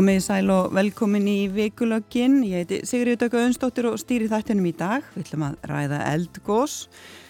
[0.00, 2.38] Komið í sæl og velkomin í vikulögin.
[2.48, 5.04] Ég heiti Sigriður Döggu Önsdóttir og stýri þættinum í dag.
[5.12, 6.76] Við ætlum að ræða eldgós,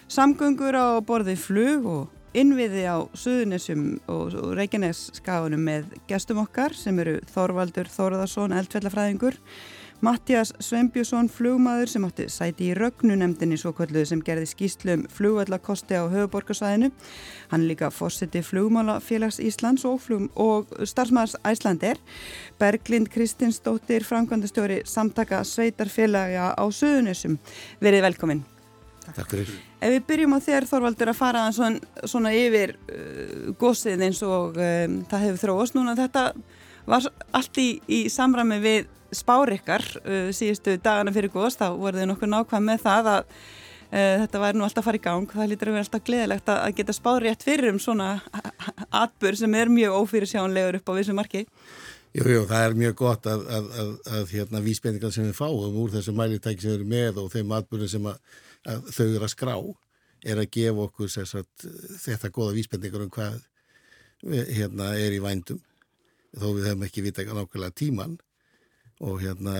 [0.07, 6.95] samgöngur á borði flug og innviði á Suðunessum og Reykjanes skafunum með gestum okkar sem
[7.03, 9.35] eru Þorvaldur Þóruðarsson, eldfellafræðingur,
[10.01, 15.93] Mattias Sveinbjörnsson flugmaður sem átti sæti í rögnunemdini svo kvöldu sem gerði skýslum um flugvallakosti
[15.93, 16.87] á höfuborgarsvæðinu.
[17.51, 22.01] Hann líka fórseti flugmálafélags Íslands og, flug, og starfsmæðars Æslander.
[22.57, 27.37] Berglind Kristinsdóttir, framkvæmdastjóri samtaka sveitarfélaga á Suðunessum.
[27.77, 28.41] Verið velkominn.
[29.05, 29.51] Takk fyrir.
[29.81, 34.57] Ef við byrjum á þér Þorvaldur að fara svona, svona yfir uh, gósið eins og
[34.57, 35.93] um, það hefur þróast núna.
[35.99, 36.25] Þetta
[36.89, 37.05] var
[37.37, 42.09] allt í, í samræmi við spár ykkar uh, síðustu dagana fyrir góðs, þá voru þið
[42.11, 45.49] nokkur nákvæm með það að uh, þetta væri nú alltaf að fara í gang, það
[45.51, 48.11] lítur að vera alltaf gleðilegt að geta spár rétt fyrir um svona
[49.03, 51.45] atbur sem er mjög ófyrirsjánlegur upp á vissu marki.
[52.11, 55.77] Jú, jú, það er mjög gott að, að, að, að hérna, vísbendingar sem við fáum
[55.79, 58.09] úr þessu mælitæki sem erum með og þeim atbyrðum sem
[58.91, 59.53] þau eru að skrá
[60.21, 61.63] er að gefa okkur sagt,
[62.03, 63.39] þetta goða vísbendingar um hvað
[64.27, 65.61] hérna, er í vændum.
[66.35, 68.19] Þó við hefum ekki vita nákvæmlega tíman
[69.01, 69.55] og hérna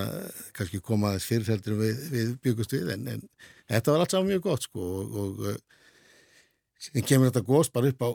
[0.56, 3.24] kannski koma aðeins fyrirseldur við, við byggust við en, en
[3.72, 8.06] þetta var allt saman mjög gott sko og, og síðan kemur þetta góðs bara upp
[8.06, 8.10] á,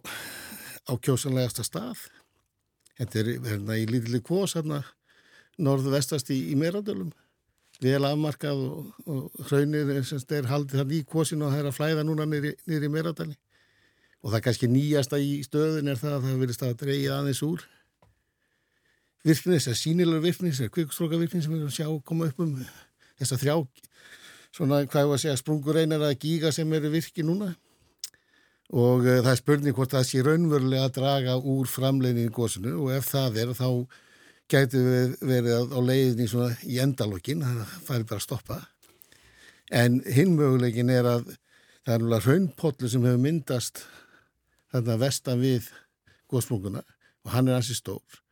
[0.87, 2.05] á kjósanlegasta stað.
[2.97, 4.85] Þetta er hérna í lítileg kvós hérna
[5.63, 7.11] norðu-vestast í, í Meradölum
[7.83, 12.05] vel afmarkað og, og hraunir er haldið þannig í kvósinu og það er að flæða
[12.09, 13.37] núna nýri í Meradöli
[14.23, 17.67] og það kannski nýjasta í stöðin er það að það verist að dreyja aðeins úr
[19.27, 22.29] virkni, þess að sínilegur virkni, þess að kvikstróka virkni sem við erum að sjá koma
[22.31, 22.57] upp um
[23.19, 23.57] þess að þrjá,
[24.57, 27.53] svona hvað ég var að segja, sprungur einar að gíga sem eru virki núna.
[28.75, 32.73] Og uh, það er spurning hvort það sé raunverulega að draga úr framleginin í góðsunu
[32.83, 33.69] og ef það er þá
[34.51, 38.59] gætu við verið á leiðinni svona í endalokkin, það færi bara að stoppa.
[39.75, 41.31] En hinn möguleikin er að
[41.87, 43.83] það er náttúrulega raunpollu sem hefur myndast
[44.75, 45.71] þarna vestan við
[46.31, 48.23] góðsprunguna og hann er ansi stór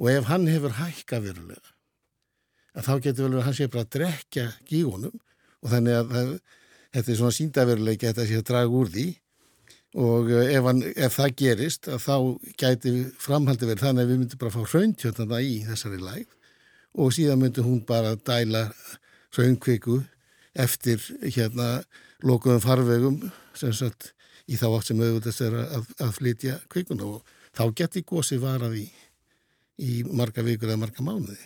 [0.00, 1.74] og ef hann hefur hækka verulega
[2.74, 5.18] að þá getur vel verið að hann sé bara að drekja gígunum
[5.64, 6.30] og þannig að það,
[6.96, 9.04] þetta er svona síndaveruleiki að þetta sé að draga úr því.
[10.04, 12.16] Og eh, ef, hann, ef það gerist þá
[12.58, 16.34] gæti framhaldi verið þannig að við myndum bara að fá rauntjötana í þessari læg
[16.94, 18.64] og síðan myndi hún bara dæla
[19.34, 20.00] raunkviku
[20.64, 21.68] eftir hérna
[22.26, 23.16] lokuðum farvegum
[23.58, 24.12] sem sagt
[24.50, 27.06] í þá átt sem auðvitað er að, að flytja kvikuna.
[27.06, 28.86] Og þá geti gósi varað í
[29.82, 31.40] í marga vikur eða marga mánuði.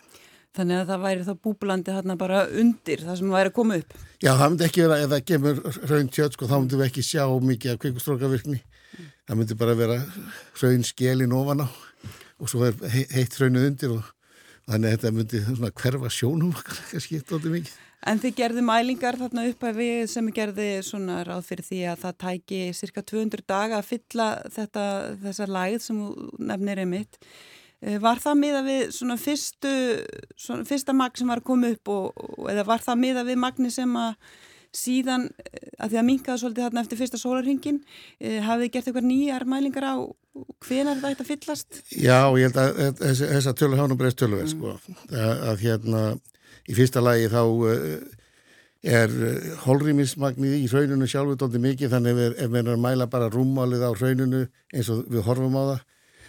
[0.59, 3.93] Þannig að það væri þá búblandi þarna bara undir það sem væri að koma upp?
[4.19, 5.59] Já, það myndi ekki vera, ef það gemur
[5.93, 8.59] raun tjöld, sko, þá myndum við ekki sjá mikið af kvikustrókavirkni.
[8.59, 9.11] Mm.
[9.29, 9.99] Það myndi bara vera
[10.63, 11.69] raun skjelin ofan á
[12.39, 12.79] og svo er
[13.15, 14.09] heitt raunuð undir og,
[14.71, 17.77] þannig að þetta myndi svona hverfa sjónum okkar skipt átti mikið.
[18.09, 22.03] En þið gerðu mælingar þarna upp að við sem gerði svona ráð fyrir því að
[22.05, 24.85] það tæki cirka 200 daga að fylla þetta,
[25.25, 26.03] þessa læð sem
[26.51, 27.19] nefnir einmitt.
[27.19, 27.58] Eh,
[28.03, 29.73] var það miða við svona fyrstu,
[30.39, 33.71] svona fyrsta magn sem var að koma upp og, eða var það miða við magni
[33.71, 34.17] sem að
[34.75, 37.79] síðan, eh, að því að minkaða svolítið þarna eftir fyrsta sólarringin,
[38.21, 39.97] eh, hafið þið gert eitthvað nýjar mælingar á
[40.67, 41.81] hvenar þetta ætti að fyllast?
[41.95, 44.53] Já, ég held að þess að tölur hánum breyst tölur, mm.
[44.53, 44.77] sko,
[45.11, 46.03] að, að hérna
[46.69, 47.43] í fyrsta lagi þá
[48.89, 49.15] er
[49.65, 53.91] holrýmismagnið í hrauninu sjálfur dóndi mikið, þannig ef við erum að mæla bara rúmálið á
[53.91, 55.81] hrauninu eins og við horfum á það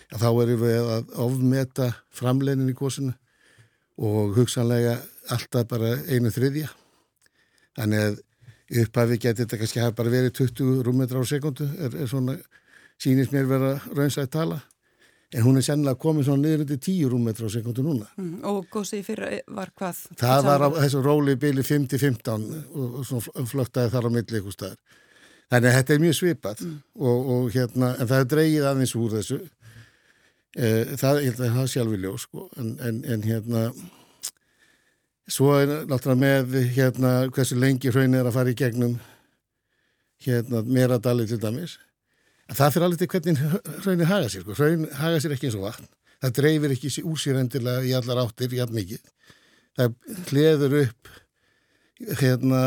[0.10, 3.14] að þá erum við að ofmeta framleinin í góðsunu
[4.00, 4.98] og hugsanlega
[5.34, 6.70] alltaf bara einu þriðja.
[7.78, 8.18] Þannig að
[8.84, 12.38] upphafi getur þetta kannski að bara verið 20 rúmmetra á sekundu, er, er svona,
[13.02, 14.60] sínist mér vera raunsætt tala.
[15.30, 18.08] En hún er sennilega komið svona niður undir 10 rúmmetra á sekundu núna.
[18.18, 20.00] Mm, og góðsið fyrir var hvað?
[20.18, 24.56] Það var á þessu róli bíli 5-15 og, og svona flöktaði þar á milli ykkur
[24.56, 24.80] staðar.
[25.50, 26.74] Þannig að þetta er mjög svipað mm.
[26.98, 29.40] og, og hérna, en það er dreigið aðeins úr þessu
[30.58, 32.48] Eh, það, ég held að það sjálf vilja sko.
[32.58, 33.60] en, en, en hérna
[35.30, 38.96] svo er náttúrulega með hérna hversu lengi hraun er að fara í gegnum
[40.26, 41.78] hérna meradali til dæmis
[42.50, 43.38] en það fyrir alveg til hvernig
[43.84, 44.58] hraunir haga sér sko.
[44.58, 48.26] hraun haga sér ekki eins og vatn það dreifir ekki úr sér endilega í allar
[48.26, 49.34] áttir all mikið
[49.78, 49.98] það
[50.32, 51.16] hliður upp
[52.26, 52.64] hérna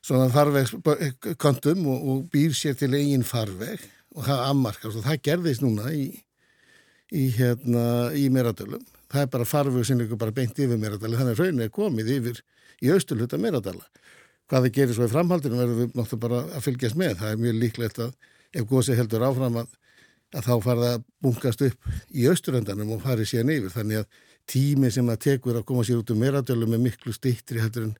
[0.00, 3.84] svona farvegskontum og, og býr sér til eigin farveg
[4.16, 6.14] og það afmarkast og það gerðist núna í
[7.16, 7.86] í, hérna,
[8.16, 8.84] í meradölum.
[9.12, 12.12] Það er bara farfuð sem líka bara beint yfir meradali, þannig að raunin er komið
[12.16, 12.42] yfir
[12.82, 13.86] í austurluta meradala.
[14.46, 17.16] Hvað það gerir svo í framhaldinu verður við náttúrulega bara að fylgjast með.
[17.20, 18.12] Það er mjög líklegt að
[18.56, 19.72] ef gósi heldur áfram að,
[20.36, 23.74] að þá farða að bunkast upp í austuröndanum og farið síðan yfir.
[23.74, 27.62] Þannig að tími sem að tekur að koma sér út um meradölu með miklu stittri
[27.62, 27.96] heldur en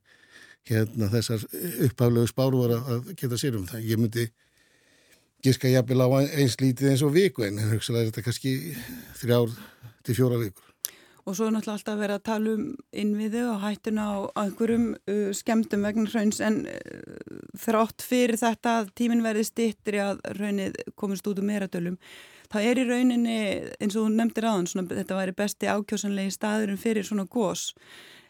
[0.67, 1.43] hérna þessar
[1.87, 3.83] upphaflegu spáru var að geta sér um það.
[3.87, 4.27] Ég myndi
[5.45, 6.07] giska jafnvel á
[6.37, 8.53] eins lítið eins og viku en hugsalega er þetta kannski
[9.19, 9.53] þrjár
[10.05, 10.63] til fjóra vikur.
[11.27, 15.31] Og svo er náttúrulega alltaf verið að tala um innviði og hættuna á einhverjum uh,
[15.35, 17.17] skemmtum vegna hrauns en uh,
[17.59, 21.97] þrátt fyrir þetta að tímin verði stittri að raunnið komist út um meradölum.
[22.47, 23.39] Það er í rauninni
[23.83, 27.73] eins og nefndir aðan, þetta væri besti ákjósanlegi staðurinn fyrir svona gós.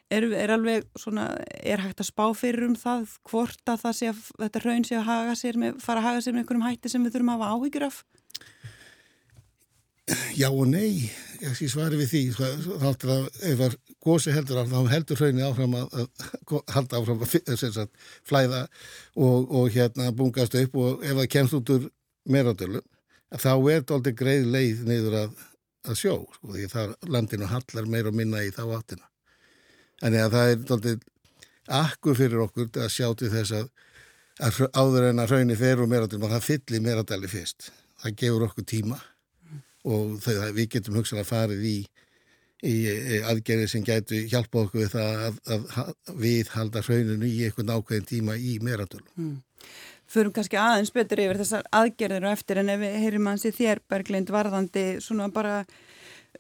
[0.08, 1.26] Er, er alveg svona,
[1.60, 4.96] er hægt að spá fyrir um það hvort að það sé að þetta raun sé
[4.96, 7.42] að haga sér með, fara að haga sér með einhverjum hætti sem við þurfum að
[7.42, 7.98] hafa áhyggjur af?
[10.38, 11.10] Já og nei,
[11.44, 12.46] ég svari við því, þá
[12.86, 13.74] heldur að ef að
[14.08, 18.62] gósi heldur af, þá heldur hraunni áfram að, að halda áfram að sagt, flæða
[19.20, 21.90] og, og hérna bungast upp og ef það kemst út úr
[22.32, 22.84] meradölu,
[23.36, 25.46] þá er þetta aldrei greið leið niður að,
[25.92, 29.12] að sjó, sko, því það landinu hallar meira og minna í þá áttina.
[30.02, 30.96] Þannig að það er aldrei
[31.78, 33.70] akkur fyrir okkur að sjá til þess að,
[34.48, 37.72] að áður en að hraunni fer og meradölu, það fyllir meradölu fyrst.
[38.02, 39.00] Það gefur okkur tíma
[39.88, 41.76] og það, við getum hugsanlega farið í,
[42.62, 47.30] í, í aðgerði sem getur hjálpa okkur við það að, að, að við halda hrauninu
[47.30, 49.10] í einhvern ákveðin tíma í meradölum.
[49.18, 49.38] Mm.
[50.08, 53.52] Förum kannski aðeins betur yfir þessar aðgerðir og eftir en ef við heyrim hans í
[53.52, 55.58] þér Berglind varðandi svona bara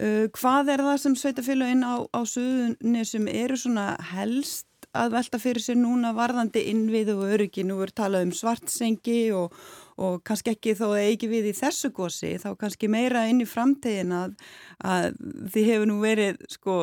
[0.01, 4.67] uh, hvað er það sem sveitafélaginn á, á suðunni sem eru svona helst
[4.97, 9.53] að velta fyrir sér núna varðandi innvið og öryggi, nú er talað um svartsengi og,
[10.01, 13.49] og kannski ekki þó að eigi við í þessu gósi, þá kannski meira inn í
[13.49, 14.35] framtegin að,
[14.81, 15.17] að
[15.53, 16.77] því hefur nú verið sko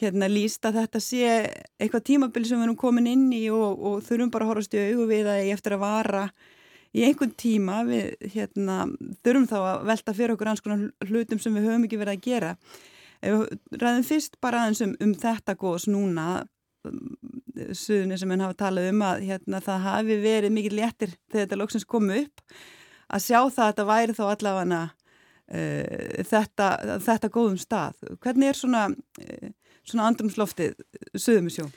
[0.00, 1.34] hérna líst að þetta sé
[1.80, 4.88] eitthvað tímabil sem við erum komin inn í og, og þurfum bara að horfast í
[4.90, 6.24] augu við að eftir að vara
[6.96, 8.84] í einhvern tíma við hérna
[9.24, 12.24] þurfum þá að velta fyrir okkur ans konar hlutum sem við höfum ekki verið að
[12.26, 12.54] gera.
[13.20, 16.42] Ræðum fyrst bara aðeins um, um þetta gós núna
[17.76, 21.58] suðunni sem henn hafa talað um að hérna, það hafi verið mikið léttir þegar þetta
[21.60, 22.44] lóksins komu upp
[23.10, 26.70] að sjá það að þetta væri þá allavega uh, þetta,
[27.04, 28.02] þetta góðum stað.
[28.22, 29.52] Hvernig er svona, uh,
[29.84, 30.80] svona andrumsloftið
[31.14, 31.68] suðum í sjó?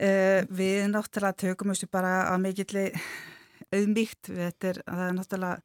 [0.00, 2.86] Uh, við náttúrulega tökum þessu bara að mikilli
[3.74, 5.60] auðmíkt, þetta er, er náttúrulega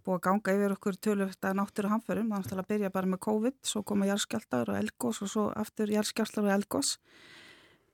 [0.00, 3.10] búið að ganga yfir okkur tölvöld að náttúru hamförum, það er náttúrulega að byrja bara
[3.12, 6.96] með COVID, svo koma járskjáltar og elgós og svo aftur járskjáltar og elgós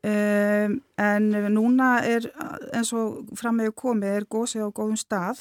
[0.07, 2.29] Um, en núna er
[2.77, 5.41] eins og fram með komið er gósið á góðum stað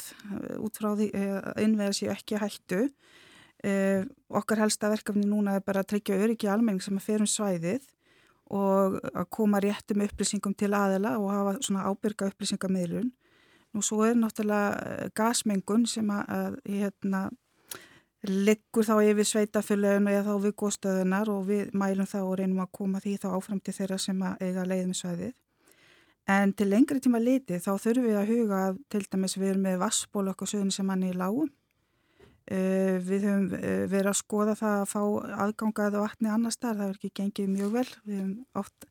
[0.57, 2.79] út frá því að uh, innveða sér ekki hættu.
[3.61, 7.85] Uh, okkar helsta verkefni núna er bara að tryggja öryggi almenning sem að ferum svæðið
[8.55, 13.11] og að koma réttum upplýsingum til aðela og hafa svona ábyrga upplýsingamiðlun
[13.75, 17.25] nú svo er náttúrulega gasmengun sem að, að hérna
[18.25, 22.71] liggur þá yfir sveitafélaginu eða þá við góðstöðunar og við mælum þá og reynum að
[22.79, 25.35] koma því þá áfram til þeirra sem eiga leið með svæðið.
[26.35, 29.67] En til lengri tíma liti þá þurfum við að huga að til dæmis við erum
[29.67, 31.51] með vassból okkur sögum sem hann er í lágum.
[32.45, 35.01] Uh, við höfum uh, verið að skoða það að fá
[35.45, 37.87] aðgangað og vatni annar starf, það er ekki gengið mjög vel.
[38.05, 38.89] Við höfum oft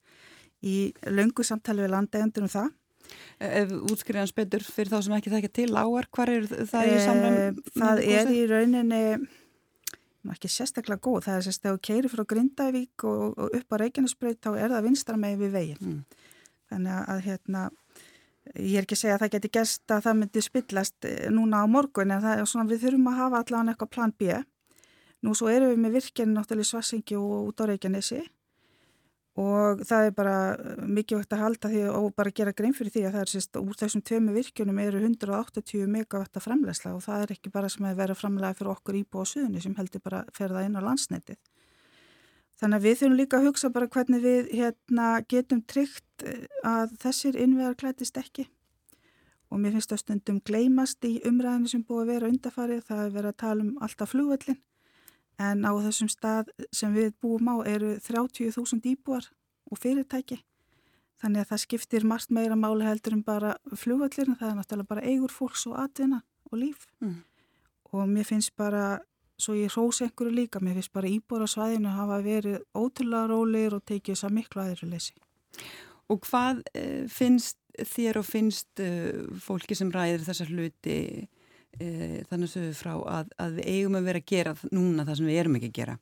[0.64, 0.76] í
[1.10, 2.72] löngu samtali við landegendur um það
[3.44, 7.38] Ef útskriðans betur fyrir þá sem ekki þekkja til lágar, hvar er það í samræm?
[7.38, 9.02] E, það er í rauninni
[10.32, 14.40] ekki sérstaklega góð, það er sérstaklega að keiri frá Grindavík og, og upp á Reykjanesbreyt
[14.44, 16.22] þá er það vinstra með við veginn mm.
[16.72, 17.64] þannig að hérna
[18.54, 21.62] ég er ekki að segja að það geti gæst að það myndi spillast eh, núna
[21.64, 24.40] á morgun en það er svona við þurfum að hafa allavega eitthvað plan B
[25.24, 28.20] nú svo erum við með virkjani náttúrulega í Svarsingi og út á Reykjanesi
[29.34, 30.34] og það er bara
[30.86, 33.58] mikið vekt að halda því og bara gera grein fyrir því að það er sérst
[33.58, 37.88] úr þessum tveimu virkjunum eru 180 megawatt að framlegsla og það er ekki bara sem
[37.88, 40.86] að vera framlega fyrir okkur íbú á suðunni sem heldur bara að ferða inn á
[40.86, 41.40] landsnetið.
[42.62, 46.94] Þannig að við þurfum líka að hugsa bara hvernig við hérna, getum tryggt uh, að
[47.02, 48.46] þessir innvegar klætist ekki
[49.50, 53.12] og mér finnst það stundum gleymast í umræðinu sem búið að vera undafarið það er
[53.18, 54.62] verið að tala um alltaf flugvöllin
[55.38, 59.30] en á þessum stað sem við búum á eru 30.000 íbúar
[59.70, 60.40] og fyrirtæki.
[61.22, 65.06] Þannig að það skiptir margt meira máli heldur en bara flugvallir það er náttúrulega bara
[65.08, 66.86] eigur fólks og atvinna og líf.
[67.00, 67.22] Mm.
[67.94, 68.98] og mér finnst bara,
[69.38, 73.76] svo ég hrós einhverju líka, mér finnst bara íbúar á svæðinu hafa verið ótrúlega rólir
[73.76, 75.14] og tekið þess að miklu aðeinslu leysi.
[76.10, 80.98] Og hvað uh, finnst þér og finnst uh, fólki sem ræðir þessar hluti
[81.80, 85.30] e, þannig við frá að, að við eigum að vera að gera núna það sem
[85.30, 85.96] við erum ekki að gera.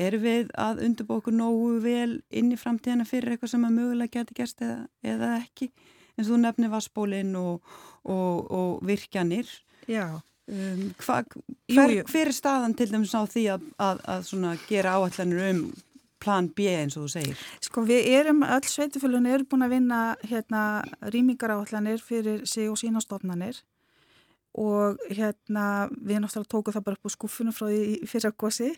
[0.00, 4.36] Erum við að undurbóku nógu vel inn í framtíðana fyrir eitthvað sem að mögulega geti
[4.38, 5.70] gerst eða, eða ekki?
[6.16, 7.72] En þú nefnir vassbólinn og,
[8.04, 9.48] og, og virkjanir.
[9.90, 10.20] Já.
[10.52, 11.22] Um, hva,
[11.70, 15.62] hver, hver er staðan til dæmis á því að, að, að gera áallanir um
[16.22, 17.44] plan B eins og þú segir?
[17.62, 20.62] Sko við erum, öll sveitufölun eru búin að vinna hérna
[21.14, 23.62] rýmingar áallanir fyrir sig og sína stofnanir
[24.58, 28.70] og hérna við náttúrulega tókum það bara upp á skuffunum frá því fyrir að gósi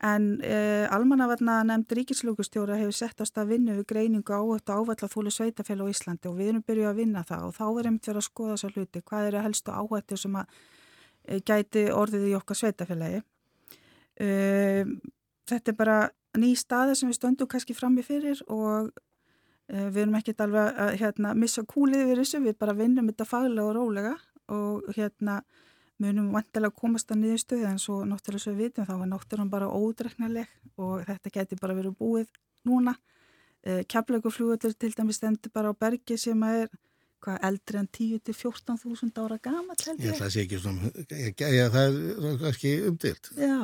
[0.00, 5.10] en eh, almannavarna nefnd ríkislugustjóra hefur sett á stað vinnu við greiningu á þetta ávalla
[5.12, 8.08] þúlu sveitafél á Íslandi og við erum byrjuð að vinna það og þá er einmitt
[8.08, 9.02] verið að skoða þessa hluti.
[9.10, 10.56] Hvað eru helstu áhættu sem að
[11.28, 13.20] e, gæti orðið í okkar sveitafélagi
[14.24, 14.96] um,
[15.50, 16.00] þetta er bara
[16.40, 20.80] ný staði sem við stöndum kannski fram í fyrir og uh, við erum ekkert alveg
[20.86, 24.16] að hérna, missa kúlið við þessu, við bara vinnum þetta faglega og rólega
[24.52, 25.40] og hérna
[26.00, 29.10] munum vantilega að komast að niður stöð en svo náttúrulega svo við vitum þá er
[29.10, 32.30] náttúrulega bara ódreknaleg og þetta geti bara verið búið
[32.68, 32.96] núna.
[33.60, 36.70] Uh, Keflauguflúður til dæmis stendur bara á bergi sem er
[37.20, 40.16] hvað eldri en 10-14.000 ára held ég.
[40.16, 40.92] Það sé ekki svona,
[41.36, 43.30] já það er kannski umdilt.
[43.36, 43.58] Já,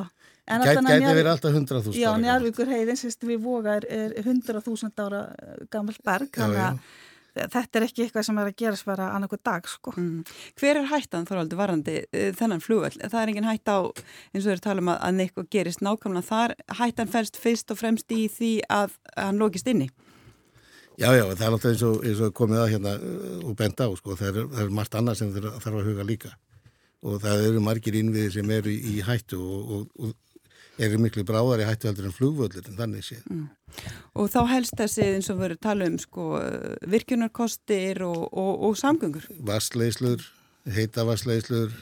[0.47, 0.83] Gæti
[1.17, 1.95] verið alltaf 100.000 ára.
[1.97, 5.23] Já, Njarvíkur heiðin, sérst við vogar er 100.000 ára
[5.73, 6.83] gammal berg, þannig að
[7.53, 9.93] þetta er ekki eitthvað sem er að gerast bara annarku dag, sko.
[9.97, 10.23] Mm.
[10.59, 12.99] Hver er hættan þorvaldi varandi uh, þennan flugvöld?
[13.03, 13.77] Það er engin hætt á,
[14.33, 18.11] eins og við talum að, að neikko gerist nákvæmlega þar, hættan fælst fyrst og fremst
[18.15, 19.91] í því að hann lókist inni.
[20.97, 23.85] Já, já, það er alltaf eins og, eins og komið að hérna uh, og benda
[23.85, 26.33] á, sko, það er, það er margt annað sem þarf að huga líka
[27.05, 30.15] og það eru margir innviðir sem eru í, í hættu og, og, og
[30.77, 33.25] eru miklu bráðar í hættu heldur en flugvöldur en þannig séð.
[33.31, 33.47] Mm.
[34.17, 36.29] Og þá helst þessi eins og verður tala um sko
[36.93, 39.27] virkjunarkostir og, og, og samgöngur?
[39.47, 40.23] Vassleislur,
[40.77, 41.73] heita vassleislur,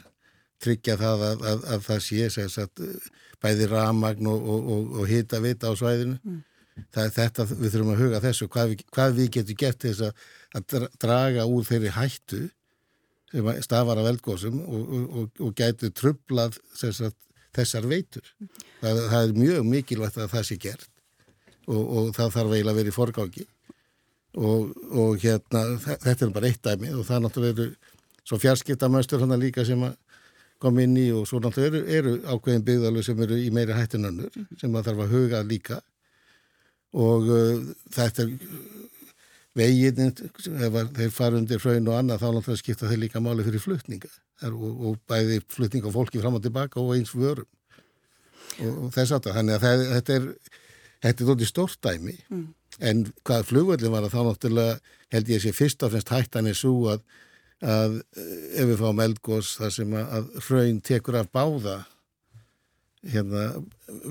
[0.64, 2.84] tryggja það að, að, að það sé þess að
[3.44, 4.52] bæði ramagn og,
[5.02, 6.20] og hita vita á svæðinu.
[6.24, 6.44] Mm.
[6.92, 10.08] Það er þetta, við þurfum að huga þessu, hvað við, hvað við getum gert þess
[10.10, 10.24] að,
[10.56, 12.42] að draga úr þeirri hættu
[13.32, 17.16] sem stafar af eldgóðsum og gætu trublað að
[17.56, 18.30] þessar veitur.
[18.82, 20.90] Það, það er mjög mikilvægt að það sé gert
[21.66, 23.46] og, og það þarf eiginlega að vera í forgáki
[24.36, 27.96] og, og hérna þetta er bara eitt dæmi og það náttúrulega eru
[28.26, 29.84] svo fjarskiptamöstur hann líka sem
[30.62, 34.40] kom inn í og svo náttúrulega eru, eru ákveðin byggðalög sem eru í meiri hættinönnur
[34.60, 35.82] sem að þarf að huga líka
[36.96, 37.62] og uh,
[37.96, 38.34] þetta er
[39.56, 43.64] veginn, ef þeir fara undir hraun og annað þá náttúrulega skipta þeir líka máli fyrir
[43.64, 44.12] flutninga.
[44.50, 47.48] Og, og bæði flutninga fólki fram og tilbaka og eins vörum.
[48.60, 50.30] Og, og þess að það, þannig að það, þetta er
[51.06, 52.20] þetta er þóttið stórt dæmi.
[52.30, 52.46] Mm.
[52.84, 54.72] en hvað flugvöldin var að þá náttúrulega
[55.16, 57.04] held ég að sé fyrst og fremst hættan er svo að,
[57.64, 61.78] að ef við fáum eldgós þar sem að, að hraun tekur af báða
[63.06, 63.46] hérna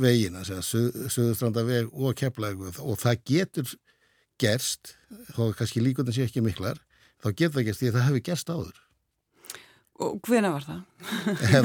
[0.00, 3.74] vegina, söðustranda veg og keflagu og það getur
[4.44, 4.94] gerst,
[5.34, 6.80] þá kannski líkundin sé ekki miklar,
[7.24, 8.80] þá getur það gerst því að það hefur gerst áður.
[10.02, 10.78] Og hvena var það?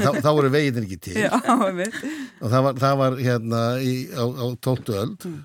[0.04, 1.16] þá, þá voru vegitin ekki til.
[1.18, 4.92] Já, og það var, það var hérna í, á, á 12.
[5.00, 5.26] öld.
[5.26, 5.40] Mm.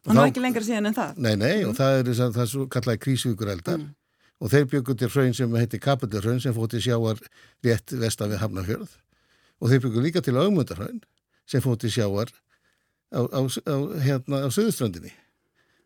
[0.00, 1.16] Og það var ekki lengra síðan en það?
[1.20, 1.70] Nei, nei, mm.
[1.70, 3.80] og það er það er svo kallaði krísvíkur eldar.
[3.80, 3.96] Mm.
[4.40, 7.18] Og þeir byggur til hraun sem heitir Kapiturhraun sem fótti sjáar
[7.64, 8.94] rétt vestan við Hafnarfjörð.
[9.60, 11.02] Og þeir byggur líka til Augmundarhraun
[11.48, 12.32] sem fótti sjáar
[13.12, 15.12] á, á, á, hérna, á Suðuströndinni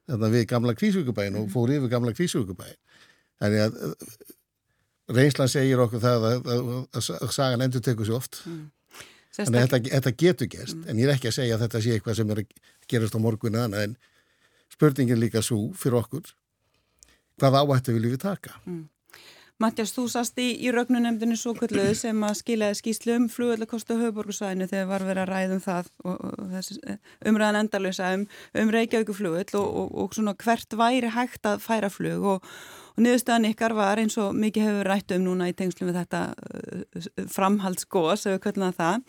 [0.09, 2.79] þarna við gamla kvísvíkubæin og fór yfir gamla kvísvíkubæin
[3.43, 3.77] þannig að
[5.15, 8.63] reynslan segir okkur það að, að, að, að sagan endur tekur sér oft mm.
[9.39, 10.87] þannig að þetta, þetta getur gerst mm.
[10.89, 12.57] en ég er ekki að segja að þetta sé eitthvað sem er að
[12.93, 13.97] gerast á morgunu annað en
[14.73, 16.33] spurningin líka svo fyrir okkur
[17.41, 18.83] hvað áhættu viljum við taka mm.
[19.63, 24.67] Mattias, þú sast í, í rögnunemdini svo kulluðu sem að skilaði skýslu um flugöldlakostu höfuborgarsvæðinu
[24.71, 26.99] þegar var verið að ræðum það og, og þessi eh,
[27.31, 28.25] umræðan endalösa um,
[28.59, 32.51] um Reykjavíkuflugöld og, og, og svona hvert væri hægt að færa flug og
[32.95, 36.21] Og niðurstöðan ykkar var eins og mikið hefur rætt um núna í tengslum við þetta
[36.31, 39.01] uh, framhaldsgóðs, ef við köllum það,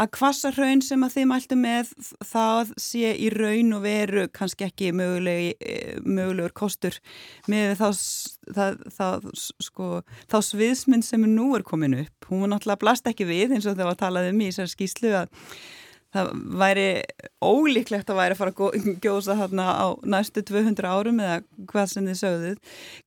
[0.00, 1.92] að hvassa raun sem að þið mæltu með
[2.30, 6.96] það sé í raun og veru kannski ekki möguleg, eh, mögulegur kostur
[7.52, 7.88] með þá,
[8.56, 9.28] það, það,
[9.68, 9.90] sko,
[10.30, 12.30] þá sviðsmynd sem nú er komin upp.
[12.30, 15.12] Hún var náttúrulega blast ekki við eins og það var talað um í þessar skýslu
[15.20, 15.44] að
[16.14, 16.86] það væri
[17.44, 21.40] ólíklegt að væri að fara að gjósa þarna á næstu 200 árum eða
[21.72, 22.62] hvað sem þið sögðuð.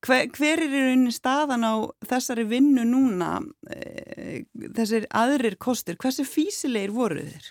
[0.06, 1.74] Hver, hver er í rauninni staðan á
[2.10, 3.32] þessari vinnu núna,
[3.72, 4.44] e,
[4.78, 7.50] þessir aðrir kostir, hversu físilegir voru þér?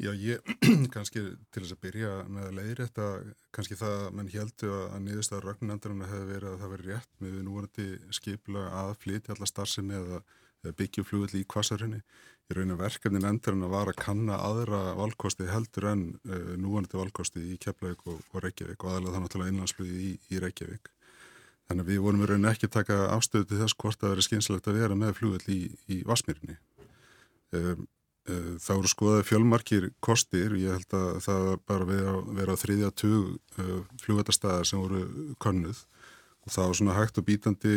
[0.00, 0.40] Já, ég,
[0.94, 3.08] kannski til þess að byrja með að leiðri þetta,
[3.52, 7.34] kannski það að mann heldu að niðurstaða rögnendarinn hefði verið að það veri rétt með
[7.44, 10.22] núverandi skipla að flytja alla starfsemi eða
[10.78, 12.00] byggjum flugulli í kvassarhunni
[12.50, 17.42] í rauninu verkefnin endurinn að vara að kanna aðra valkosti heldur en uh, núvanandi valkosti
[17.52, 20.90] í Keflavík og, og Reykjavík og aðalega þannig að innlandsflugi í, í Reykjavík.
[21.70, 24.68] Þannig að við vorum í rauninu ekki taka afstöðu til þess hvort að vera skynslegt
[24.70, 26.58] að vera með flugull í, í Vasmýrinni.
[27.54, 27.86] Um,
[28.30, 32.90] uh, þá eru skoðað fjölmarkir kostir, ég held að það bara vera, vera á þriðja
[33.04, 35.06] tug uh, flugvætastæðar sem voru
[35.42, 35.84] konnuð
[36.40, 37.74] og það var svona hægt og bítandi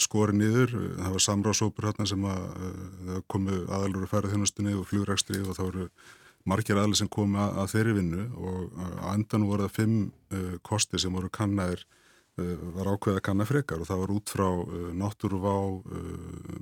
[0.00, 5.42] skori niður, það var samráðsópur hérna sem að komu aðalur að færa þjónustunni og flugrækstri
[5.44, 5.88] og það voru
[6.48, 8.26] margir aðli sem komi að, að þeirri vinnu.
[8.38, 13.50] Og að endan voru það fimm uh, kosti sem voru kannæðir uh, var ákveða kannar
[13.50, 13.82] frekar.
[13.82, 15.54] Og það var út frá uh, náttúruvá,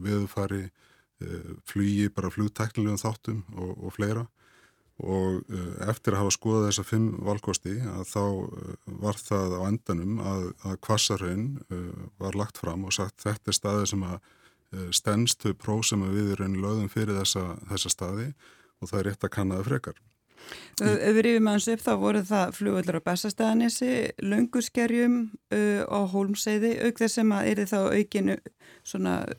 [0.03, 0.67] veðufari,
[1.65, 4.27] flugi, bara flugtæknilegum þáttum og, og fleira
[4.97, 5.43] og
[5.85, 8.23] eftir að hafa skoðað þessa fimm valkosti að þá
[9.03, 11.45] var það á endanum að, að kvassarhaun
[12.17, 14.17] var lagt fram og sagt þetta er staði sem að
[14.97, 18.31] stennstu próf sem við erum lögðum fyrir þessa, þessa staði
[18.81, 20.01] og það er rétt að kannaða frekar.
[20.77, 25.17] Öfur yfir manns upp þá voru það flugvöldur á Bessastæðanissi, Launguskerjum
[25.57, 28.35] uh, á Hólmseiði, auk þess sem að er þá aukin,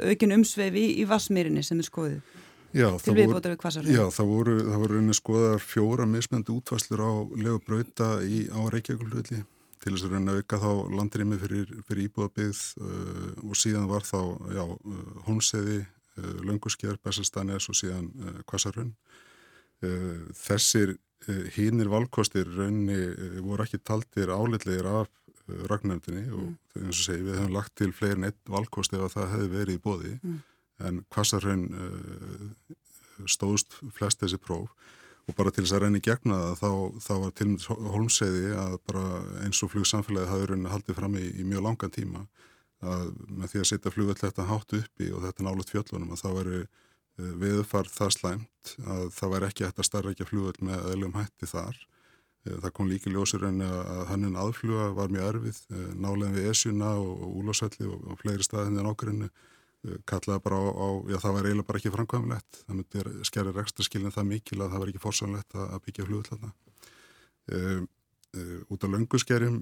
[0.10, 2.37] aukin umsvefi í, í Vassmýrinni sem er skoðið.
[2.76, 3.52] Já, það voru,
[3.94, 8.60] já, það voru, það voru reyni skoðar fjóra mismöndi útvarslur á legu brauta í, á
[8.74, 9.44] Reykjavík-hlutli
[9.78, 14.04] til þess að reyna að auka þá landrými fyrir, fyrir íbúðabið uh, og síðan var
[14.04, 14.20] þá,
[14.58, 15.80] já, uh, Hólmseiði,
[16.18, 18.12] uh, Launguskerj, Bessastæðanis og síðan
[18.50, 18.98] Kvassarhund
[19.86, 20.96] Eh, þessir
[21.30, 22.98] eh, hínir valkostir raunni
[23.46, 25.12] voru ekki taldir álitlegir af
[25.70, 26.56] ragnaröndinni og mm.
[26.82, 29.82] eins og segi við hefum lagt til fleirin eitt valkost ef það hefði verið í
[29.84, 30.40] bóði mm.
[30.86, 31.68] En Kvassarhaun
[33.26, 34.74] stóðst flest þessi próf
[35.28, 36.72] og bara til þess að reyni gegna það þá,
[37.08, 39.06] þá var til og með holmseiði að bara
[39.46, 42.28] eins og flugsamfélagi hafi rauninni haldið fram í, í mjög langan tíma
[42.86, 46.30] að með því að setja flugvall þetta hátt uppi og þetta nálut fjöllunum að þá
[46.38, 46.62] veri
[47.18, 50.90] Eh, viðfar það slæmt að það væri ekki hægt að starra ekki að fljóða með
[50.92, 51.78] öðlum hætti þar.
[52.46, 56.50] Eh, það kom líki ljósur en að hannun aðfluga var mjög erfið, eh, nálegin við
[56.52, 59.30] Esjuna og Úlásvelli og, og fleiri staðinni en ákveðinu
[60.10, 63.88] kallaði bara á, á, já það var eiginlega bara ekki framkvæmlegt, það myndi skæri rekstra
[63.88, 66.54] skilin það mikil að það var ekki fórsanlegt að byggja þarna.
[67.48, 67.84] Uh,
[68.36, 69.62] uh, út á lönguskerjum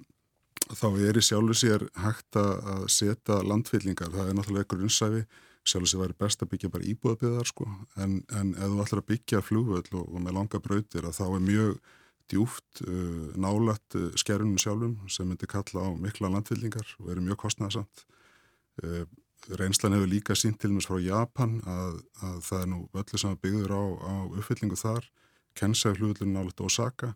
[0.73, 5.25] þá er í sjálfu sér hægt að setja landfyllingar, það er náttúrulega einhver unnsæfi
[5.65, 7.67] sjálf þess að það væri best að byggja bara íbúðabiðar sko
[8.01, 11.25] en, en ef þú ætlar að byggja flugvöld og, og með langa brautir að þá
[11.27, 11.77] er mjög
[12.31, 17.41] djúft uh, nálætt uh, skerunum sjálfum sem myndi kalla á mikla landvillingar og eru mjög
[17.45, 18.05] kostnæðsamt.
[18.83, 19.05] Uh,
[19.59, 23.21] reynslan hefur líka sínt til og með frá Japan að, að það er nú öllu
[23.21, 25.11] sem byggður á, á uppfyllingu þar,
[25.55, 27.13] Kensei flugvöldin nálætt Osaka,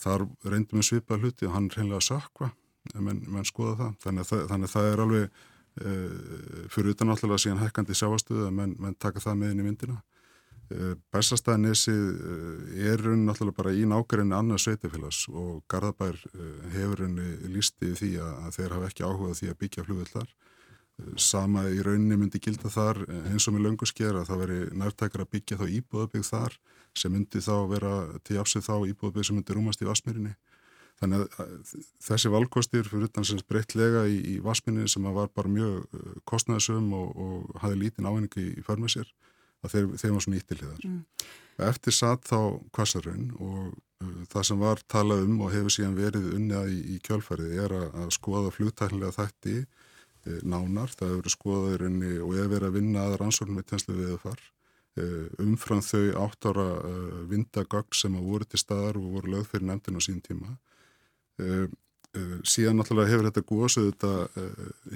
[0.00, 2.52] þar reyndum við svipað hluti og hann reynlega sökva,
[2.94, 5.44] menn, menn skoða það, þannig að, þannig að það er alveg
[5.76, 9.64] Uh, fyrir utan náttúrulega síðan hækkandi sjáastöðu að menn, menn taka það með inn í
[9.66, 9.96] myndina.
[10.72, 16.16] Uh, Bessastæðanissi uh, er raun náttúrulega bara í nákværinni annað sveitafélags og Garðabær
[16.72, 20.32] hefur raunni lísti því að, þeir hafa ekki áhugað því að byggja flugvillar
[21.20, 25.24] sama í rauninni myndi gilda þar eins og með löngu sker að það veri nærtækar
[25.26, 26.58] að byggja þá íbúðabygg þar
[26.96, 30.32] sem myndi þá vera til afsið þá íbúðabygg sem myndi rúmast í Vasmírinni
[30.96, 31.72] Þannig að
[32.06, 36.86] þessi valkostir fyrir utan sem breyttlega í, í vassminni sem var bara mjög uh, kostnæðsum
[36.96, 39.10] og, og hafði lítinn ávinningu í, förmið sér
[39.64, 40.86] að þeir, þeir var svona íttilíðar.
[40.86, 41.02] Mm.
[41.66, 42.38] Eftir satt þá
[42.76, 46.98] kvassarun og uh, það sem var talað um og hefur síðan verið unnið í, í
[47.04, 49.58] kjálfærið er að, að skoða flugtæknilega þætti
[50.42, 50.92] nánar.
[50.92, 54.14] Það hefur verið skoðaður unni og hefur verið að vinna aðra ansvörnum með tjenslu við
[54.24, 54.44] þar
[55.00, 59.50] uh, umfram þau átt ára uh, vindagögg sem að voru til staðar og voru lögð
[59.52, 60.56] fyrir nefndin á sín tíma.
[61.40, 61.66] Uh,
[62.48, 64.44] síðan náttúrulega hefur þetta góðsöðu þetta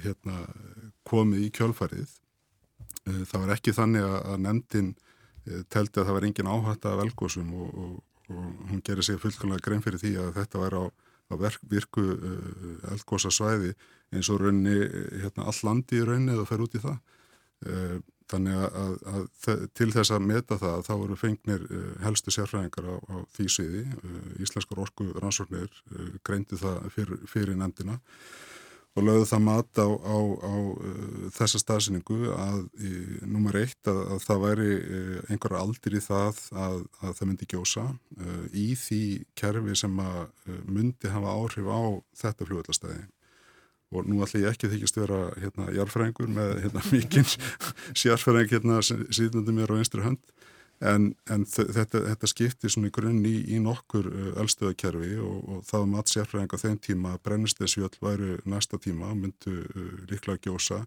[0.01, 0.37] hérna,
[1.05, 2.15] komið í kjölfarið.
[3.05, 4.87] Það var ekki þannig að nefndin
[5.69, 7.91] teldi að það var engin áhætta af velgósum og, og,
[8.33, 10.85] og hún gerir sig fullkonlega grein fyrir því að þetta væri á,
[11.29, 12.07] á verk, virku
[12.89, 13.75] eldgósasvæði
[14.11, 14.77] eins og raunni
[15.23, 16.99] hérna, all landi í raunni eða fer út í það
[18.31, 22.87] Þannig að, að, að til þess að meta það þá eru fengnir uh, helstu sérfræðingar
[22.87, 23.83] á, á því sviði.
[23.99, 25.83] Uh, Íslenskar orku rannsóknir
[26.27, 27.99] greindi það fyr, fyrir nefndina
[28.91, 30.55] og lögðu það mat á, á, á
[31.31, 32.57] þessa staðsynningu að
[33.23, 34.73] nummer eitt að, að það væri
[35.31, 37.85] einhverja aldir í það að það myndi gjósa
[38.51, 38.99] í því
[39.39, 41.81] kerfi sem að myndi hafa áhrif á
[42.19, 42.99] þetta fljóðlastæði
[43.91, 47.27] og nú ætlum ég ekki þykist vera hérna jarfrængur með hérna mikinn
[47.97, 50.21] sjarfræng hérna síðandi mér á einstri hönd.
[50.81, 55.59] En, en þetta, þetta skiptir svona í grunn í, í nokkur uh, eldstöðakerfi og, og
[55.67, 60.79] það um að sjarfræng á þeim tíma brennistesjöld væru næsta tíma myndu uh, líklega gjósa.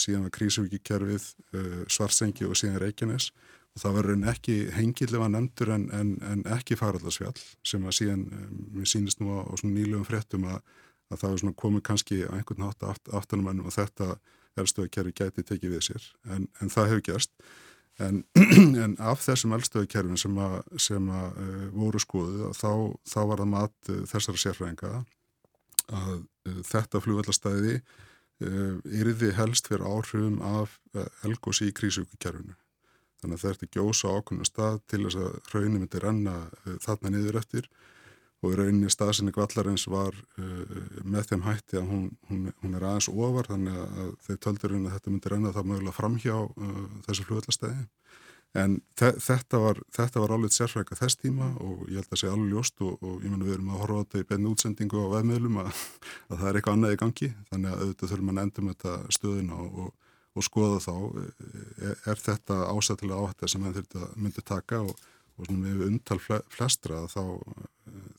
[0.00, 1.26] Síðan var krísuvíkikerfið
[1.58, 3.28] uh, svarsengi og síðan Reykjanes.
[3.74, 7.36] Og það verður ekki hengilega nefndur en, en, en ekki faraldarsfjall
[7.66, 10.62] sem að síðan, um, mér sínist nú á, á nýlegum fréttum að
[11.14, 14.14] að það er svona komið kannski að einhvern nátt aft, aftanumennum og þetta
[14.60, 16.08] elstöðakerfi gæti tekið við sér.
[16.30, 17.34] En, en það hefur gerst.
[18.02, 18.24] En,
[18.84, 22.72] en af þessum eldstöðukerfin sem, að, sem að, uh, voru skoðuð þá,
[23.06, 24.90] þá var það mat uh, þessara sérfræðinga
[25.94, 27.78] að uh, þetta flugvallastæði
[28.44, 30.72] yrði helst fyrir áhrifum af
[31.24, 32.56] elgósi í krísukerfinu.
[33.22, 36.34] Þannig að það ertu gjósa ákveðinu stað til þess að hraunum myndi renna
[36.82, 37.68] þarna niður eftir
[38.44, 42.86] og í rauninni staðsynning vallarins var uh, með þeim hætti að hún, hún, hún er
[42.90, 47.26] aðeins ofar þannig að þeir töldur að þetta myndi renna það mögulega framhjá uh, þessu
[47.28, 47.86] flugvallastæði
[48.54, 52.52] en þetta var, þetta var alveg sérfrækka þess tíma og ég held að segja alveg
[52.52, 55.14] ljóst og, og ég menn við erum að horfa á þetta í benni útsendingu á
[55.16, 55.80] veðmiðlum að,
[56.30, 57.30] að það er eitthvað annað í gangi.
[57.50, 59.90] Þannig að auðvitað þurfum að endum þetta stöðuna og,
[60.36, 60.94] og, skoða þá.
[61.88, 64.84] Er, er þetta ásættilega áhætta sem þetta myndi taka?
[64.86, 64.94] Og
[65.34, 67.22] og svona með umtal flestra þá,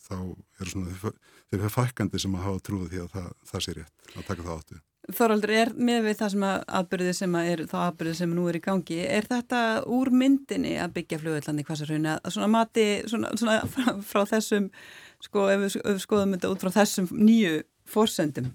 [0.06, 0.18] þá
[0.62, 1.14] er svona
[1.52, 4.60] þeir fækandi sem að hafa trúið því að það, það sé rétt að taka það
[4.60, 4.82] áttu.
[5.16, 8.46] Þoraldur, er með við það sem að aðbyrðið sem að er þá aðbyrðið sem nú
[8.50, 9.60] er í gangi, er þetta
[9.94, 14.72] úr myndinni að byggja flugveldandi hvaðsarhauna að svona mati svona, svona frá, frá þessum,
[15.28, 18.50] sko ef við, við skoðum þetta út frá þessum nýju fórsendum?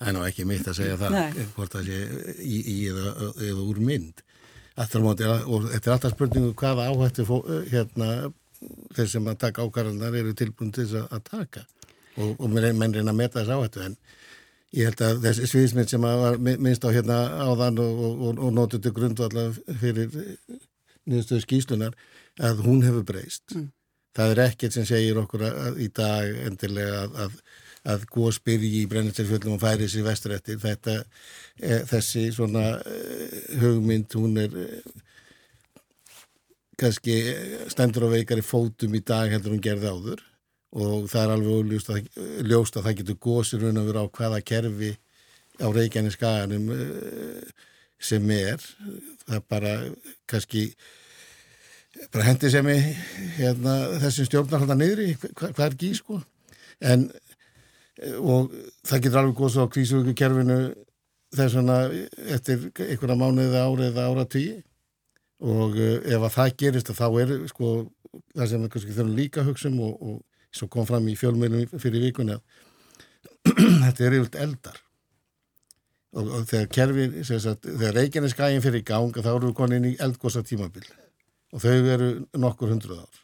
[0.00, 1.46] Það er ná ekki mitt að segja það, Nei.
[1.54, 2.00] hvort það sé
[2.40, 3.12] í, í eða,
[3.50, 4.24] eða úr mynd
[4.80, 7.24] Móti, og þetta er alltaf spurningu hvaða áhættu
[7.68, 8.30] hérna,
[8.96, 11.64] þeir sem að taka ákvarðanar eru tilbúin til þess að taka
[12.16, 13.96] og, og menn reyna að meta þess áhættu en
[14.76, 18.84] ég held að þessi sviðisminn sem var minnst á hérna áðan og, og, og nótið
[18.86, 20.12] til grundvallar fyrir
[21.10, 21.96] nýðstöðu skýslunar
[22.40, 23.56] að hún hefur breyst.
[23.56, 23.70] Mm.
[24.14, 27.42] Það er ekkert sem segir okkur að, að, í dag endilega að, að
[27.88, 30.98] að góð spyrji í brennistilfjöldum og færi sér vesturættir þetta,
[31.56, 32.98] e, þessi svona e,
[33.62, 34.66] hugmynd hún er e,
[36.80, 37.16] kannski
[37.72, 40.24] stendur á veikari fótum í dag heldur hún gerði áður.
[40.70, 42.08] Og það er alveg ljóst að,
[42.46, 44.92] ljóst að það getur góðsir raun og vera á hvaða kerfi
[45.60, 46.70] á Reykjanes skaganum
[48.00, 48.64] sem er.
[49.26, 49.74] Það bara
[50.30, 50.68] kannski
[52.12, 52.86] bara hendi sem ég
[53.40, 56.20] hérna, þessum stjórnar hann að niðri hvað hva er gí sko?
[56.80, 57.10] En
[58.22, 58.54] og
[58.86, 60.58] það getur alveg góðs á kvísuvíkukerfinu
[61.36, 61.78] þess vegna
[62.32, 64.56] eftir einhverja mánuði ári eða ára tíu
[65.40, 67.70] og uh, ef að það gerist þá er sko
[68.34, 71.16] það sem við kannski þurfum líka að hugsa um og, og svo kom fram í
[71.18, 72.42] fjölmjölum fyrir vikunni að
[73.84, 74.80] þetta er yfirlt eldar.
[76.10, 79.78] Og, og þegar kerfi sagt, þegar Reykjanes skæin fyrir í gang þá eru við konið
[79.78, 80.86] inn í eldgósa tímabil
[81.54, 83.20] og þau eru nokkur hundruð ár.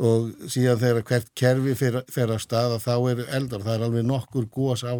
[0.00, 4.46] Og síðan þegar hvert kerfi fer að staða þá eru eldar, það er alveg nokkur
[4.52, 4.96] gós á,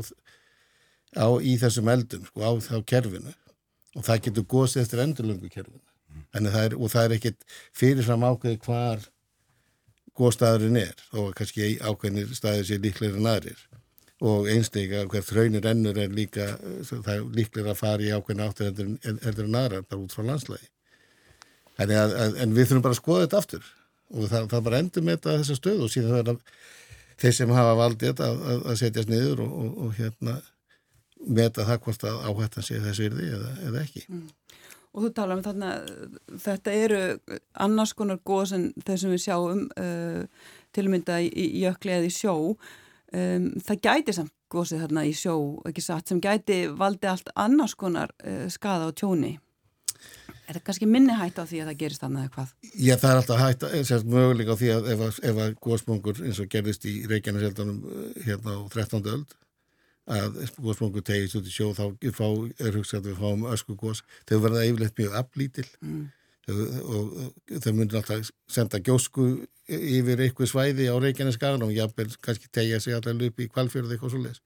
[1.17, 3.33] á í þessum eldum sko, á þá kerfinu.
[3.97, 5.81] Og það getur gósið eftir endurlöngu kerfinu.
[6.35, 9.09] Það er, og það er ekkit fyrirfram ákveði hvar
[10.21, 13.67] góstaðurinn er og kannski ákveðinir staðir sér líklega en aðrir
[14.21, 16.53] og einstaklega hvert hraunir ennur er líka
[16.85, 20.69] það er líklega að fara í ákveðin áttur endur en aðra bara út frá landslægi
[21.81, 23.71] en, en við þurfum bara að skoða þetta aftur
[24.11, 26.41] og það, það bara endur með þetta þessa stöð og síðan það er
[27.21, 30.37] þeir sem hafa valdið þetta að, að, að setjast niður og, og, og hérna
[31.41, 34.05] meta það hvort að áhættan sé þessu yrði eða, eða ekki.
[34.09, 34.29] Mm.
[34.91, 35.75] Og þú tala um þarna,
[36.43, 37.01] þetta eru
[37.63, 40.25] annars konar þeir sem við sjáum uh,
[40.75, 45.37] tilmynda í, í jökli eða í sjó um, það gæti samt góðsið þarna í sjó
[45.69, 49.37] ekki satt sem gæti valdi allt annars konar uh, skada á tjóni
[50.51, 52.55] Er það kannski minni hætt á því að það gerist þannig eða hvað?
[52.75, 56.49] Já, það er alltaf hætt, sérst möguleika á því að ef, að góðsmungur eins og
[56.51, 59.05] gerist í Reykjaneseldanum eh, hérna á 13.
[59.13, 59.37] öld
[60.11, 61.85] að góðsmungur tegist út í sjó þá
[62.17, 62.27] fá,
[62.59, 65.69] er hugsað að við fáum ösku góðs þau verða yfirleitt mjög aflítil.
[65.81, 66.09] Mm.
[66.51, 67.11] og,
[67.63, 69.27] þau myndir alltaf senda gjósku
[69.71, 74.15] yfir eitthvað svæði á Reykjaneskaran og jáfnvel kannski tegja sig alltaf upp í kvalfjörðu eitthvað
[74.17, 74.41] svo les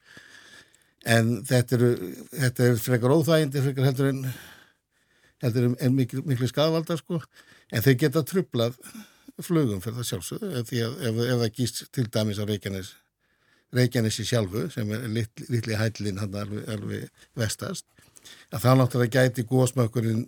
[1.04, 1.86] en þetta er,
[2.32, 4.20] þetta er frekar óþægindi frekar heldur en
[5.44, 7.20] heldur en miklu, miklu skadvaldar sko.
[7.72, 8.76] En þau geta trublað
[9.42, 12.92] flugum fyrir það sjálfsögðu því að ef, ef það gýst til dæmis á Reykjanes
[13.74, 17.08] Reykjanesi sjálfu sem er litli, litli hællin hann alveg, alveg
[17.38, 17.86] vestast
[18.54, 20.24] að það náttúrulega gæti góðsmökkurinn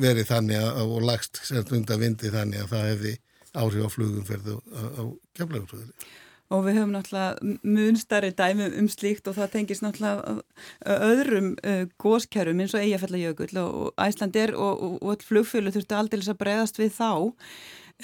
[0.00, 3.14] verið þannig að, og lagst undan vindi þannig að það hefði
[3.52, 5.02] áhrif á flugum fyrir það á, á
[5.38, 6.10] kemlaugurflöðli
[6.52, 11.52] og við höfum náttúrulega munstari dæmi um slíkt og það tengis náttúrulega öðrum
[12.02, 16.92] góskerfum eins og Eyjafjallajökull og Æslandir og, og, og flugfjölu þurftu aldrei að bregðast við
[16.98, 17.12] þá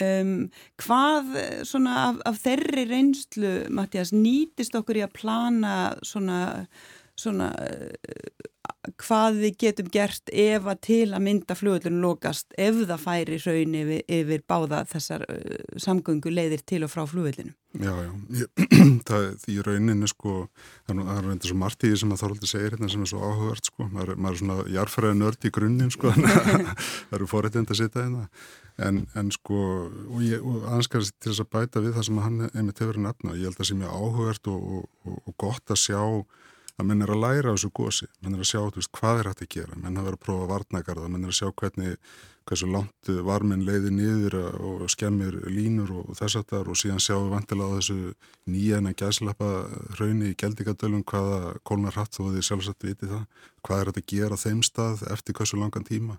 [0.04, 0.34] um,
[0.82, 1.32] hvað
[1.68, 5.74] svona af, af þeirri reynslu Mattias nýtist okkur í að plana
[6.06, 6.40] svona,
[7.18, 7.52] svona
[8.96, 13.78] hvað við getum gert ef að til að mynda fljóðlunum lokast ef það færi raun
[13.78, 17.56] yfir, yfir báða þessar uh, samgöngu leiðir til og frá fljóðlunum.
[17.78, 18.62] Já, já, ég,
[19.08, 20.36] það er í rauninu sko,
[20.88, 23.20] það er reynda svo margt í því sem að Þorvaldur segir hérna sem er svo
[23.20, 27.80] áhugavert sko, maður, maður er svona jarfæraði nörd í grunninn sko, það eru forrættind að
[27.82, 28.24] sitja hérna,
[28.88, 29.62] en, en sko,
[30.08, 33.50] og, og anskast til þess að bæta við það sem hann einmitt hefur nefna, ég
[33.50, 36.02] held að það sé mjög áhugavert og, og, og gott að sjá
[36.78, 39.28] að menn er að læra á þessu gósi, menn er að sjá veist, hvað er
[39.30, 41.96] hægt að gera, menn verið að prófa varnagarða, menn er að sjá hvernig,
[42.48, 47.26] hversu langt varminn leiði niður og skemmir línur og þess að þar og síðan sjáum
[47.26, 47.98] við vantilega á þessu
[48.48, 49.50] nýjana gæslappa
[49.98, 53.26] hrauni í geldingadölum hvaða kólnar hratt þó að þið sjálfsagt viti það,
[53.66, 56.16] hvað er hægt að gera þeim stað eftir hversu langan tíma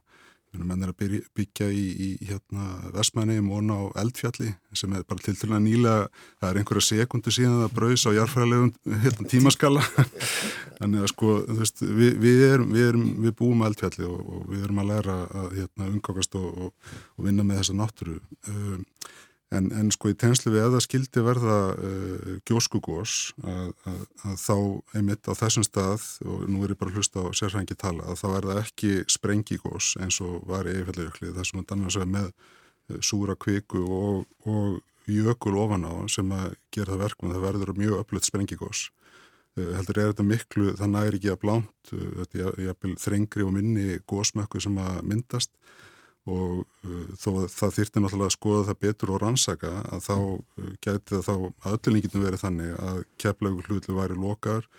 [0.57, 5.21] menn er að byggja í, í hérna, Vestmæni í Móna á Eldfjalli sem er bara
[5.21, 5.93] til til að nýla
[6.39, 9.85] það er einhverja sekundu síðan það brauðs á jarfræðilegum hérna, tímaskala.
[10.79, 14.43] Þannig að sko veist, við, við, erum, við, erum, við búum á Eldfjalli og, og
[14.49, 18.19] við erum að læra að hérna, umgangast og, og, og vinna með þessa náttúru.
[18.49, 18.85] Um,
[19.49, 24.57] En, en sko í tenslu við eða skildi verða uh, gjóskugós að, að, að þá
[24.99, 28.27] einmitt á þessum stað og nú er ég bara hlust á sérhængi tala að þá
[28.29, 32.29] er það ekki sprengigós eins og var í eifjallegjökli þar sem að danna sig með
[32.29, 37.75] uh, súra kviku og, og jökul ofan á sem að gera það verkum það verður
[37.81, 38.85] mjög öflutt sprengigós.
[39.57, 43.97] Uh, heldur er þetta miklu, það næri ekki að blánt, þetta er þrengri og minni
[44.05, 45.57] gósmökku sem að myndast
[46.29, 46.53] og
[46.85, 50.69] uh, þó að það þýrti náttúrulega að skoða það betur og rannsaka að þá uh,
[50.85, 54.69] gæti það þá að öllinningitum verið þannig að keflaugur hlutlu væri lokar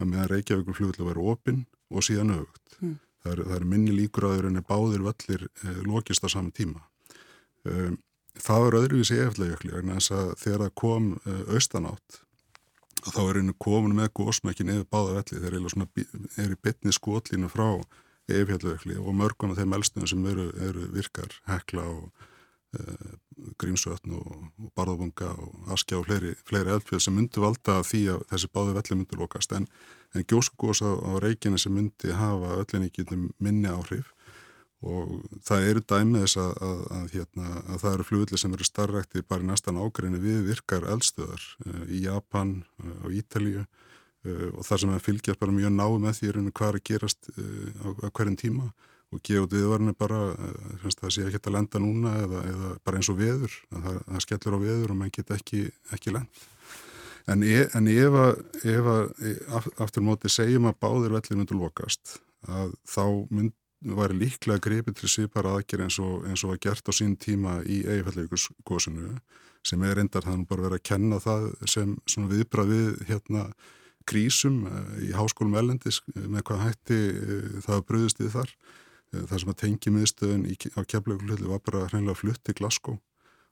[0.00, 2.76] að meðan reykjaugur hlutlu væri opinn og síðan aukt.
[2.80, 2.96] Mm.
[3.20, 6.80] Það eru er minni líkur aður en er báðir völlir eh, lokist á saman tíma.
[7.68, 7.98] Um,
[8.40, 12.20] það var öðruvísi vegna þess að þegar það kom uh, austanátt
[13.08, 15.56] þá er einu komin með gósmækin eða báða velli þeir
[16.44, 17.68] eru í bytni skotlínu frá
[18.38, 22.26] Eifjallökli og mörgum af þeim elstuðum sem eru, eru virkar, Hekla og
[22.76, 22.96] e,
[23.60, 28.24] Grímsvötn og, og Barðabunga og Askja og fleiri, fleiri eldfjöld sem myndi valda því að
[28.32, 29.56] þessi báði velli myndi lokast.
[29.56, 29.66] En,
[30.14, 34.14] en gjóskugós á, á reikinu sem myndi hafa öllinni getum minni áhrif
[34.80, 38.64] og það eru dæmið þess að, að, að, hérna, að það eru fljóðli sem eru
[38.64, 43.66] starrækti bara í næstan ágreinu við virkar eldstöðar e, í Japan e, Ítalíu.
[43.66, 43.89] Uh,
[44.28, 47.68] og þar sem það fylgjast bara mjög náðu með því hvað er að gerast uh,
[47.80, 48.70] á, á hverjum tíma
[49.10, 53.00] og gefa út viðvarni bara uh, það sé ekki að lenda núna eða, eða bara
[53.00, 55.62] eins og veður, það, það skellur á veður og mann get ekki,
[55.96, 56.44] ekki lend
[57.30, 59.34] en, e, en ef að, e,
[59.82, 63.56] aftur móti segjum að báðir vellir myndur lokast að þá mynd
[63.96, 67.60] var líklega greipið til svipar aðgjör eins og, eins og að gert á sín tíma
[67.64, 69.14] í eigifællíkusgósinu
[69.64, 73.46] sem er reyndar þannig bara verið að kenna það sem viðbrað við hérna
[74.08, 78.54] krísum eh, í háskólum elendis eh, með hvað hætti eh, það bröðist í þar.
[79.10, 80.42] Það sem að tengi miðstöðun
[80.78, 83.00] á keflaugulhullu var bara hreinlega flutt til Glasgow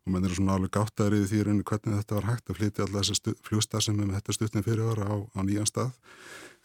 [0.08, 3.08] og mann er svona alveg gáttaðrið því rauninni hvernig þetta var hægt að flytja alltaf
[3.08, 5.90] þessi fljósta sem með þetta stuttin fyrir ára á, á nýjan stað.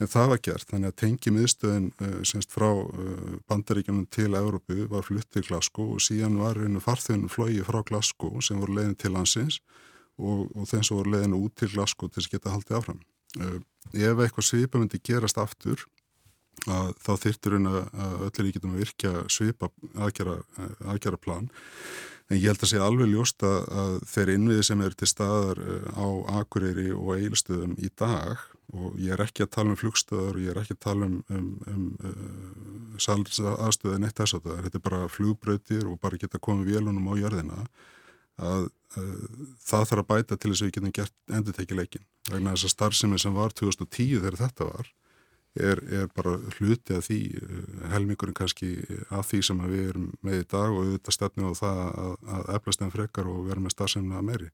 [0.01, 4.87] En það var gert, þannig að tengi miðstöðun uh, semst frá uh, bandaríkjunum til Európu
[4.93, 8.97] var flutt til Glasgow og síðan var rauninni farþjónum flógi frá Glasgow sem voru leiðin
[9.01, 9.59] til landsins
[10.17, 13.03] og, og þeim sem voru leiðin út til Glasgow til þess að geta haldið áfram.
[13.41, 13.59] Uh,
[13.91, 15.83] ef eitthvað svipa myndi gerast aftur
[16.69, 17.79] að þá þyrtir hún að
[18.29, 19.69] öllir í getum að virkja svipa
[19.99, 20.37] aðgjara,
[20.85, 21.49] aðgjara plan
[22.29, 25.61] en ég held að segja alveg ljóst að, að þeir innviði sem eru til staðar
[25.61, 26.07] uh, á
[26.39, 28.43] Akureyri og Eilstöðum í dag
[28.73, 31.17] og ég er ekki að tala um flugstöðar og ég er ekki að tala um,
[31.29, 36.41] um, um uh, salsaðstöðin eitt þess að það þetta er bara flugbröðir og bara geta
[36.41, 37.59] komið vélunum á jörðina
[38.41, 38.65] að
[38.97, 39.29] uh,
[39.61, 42.67] það þarf að bæta til þess að við getum gert endur tekið leikin vegna þess
[42.69, 44.91] að starfsemi sem var 2010 þegar þetta var
[45.53, 48.73] er, er bara hluti að því uh, helmingurinn kannski
[49.13, 52.53] að því sem við erum með í dag og auðvitað stefnum á það að, að
[52.57, 54.49] eflast en frekar og vera með starfsemina meiri.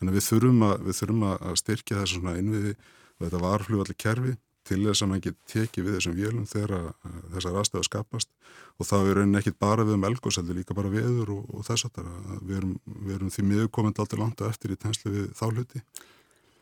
[0.00, 3.64] Þannig að við þurfum að, við þurfum að styrkja þessu svona innviði og þetta var
[3.66, 4.36] fljóðalli kerfi
[4.68, 8.32] til þess að maður geti tekið við þessum vélum þegar uh, þessar aðstæðu skapast.
[8.80, 11.88] Og þá er raunin ekkit bara við um elgóseldi líka bara viður og, og þess
[11.88, 15.44] að við erum, við erum því miður komend aldrei langt eftir í tenslu við þá
[15.50, 15.82] hluti.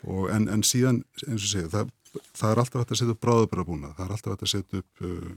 [0.09, 1.91] Og, en, en síðan eins og segja það,
[2.33, 4.81] það er alltaf hægt að setja upp bráðabæra búna það er alltaf hægt að setja
[4.81, 5.35] upp uh,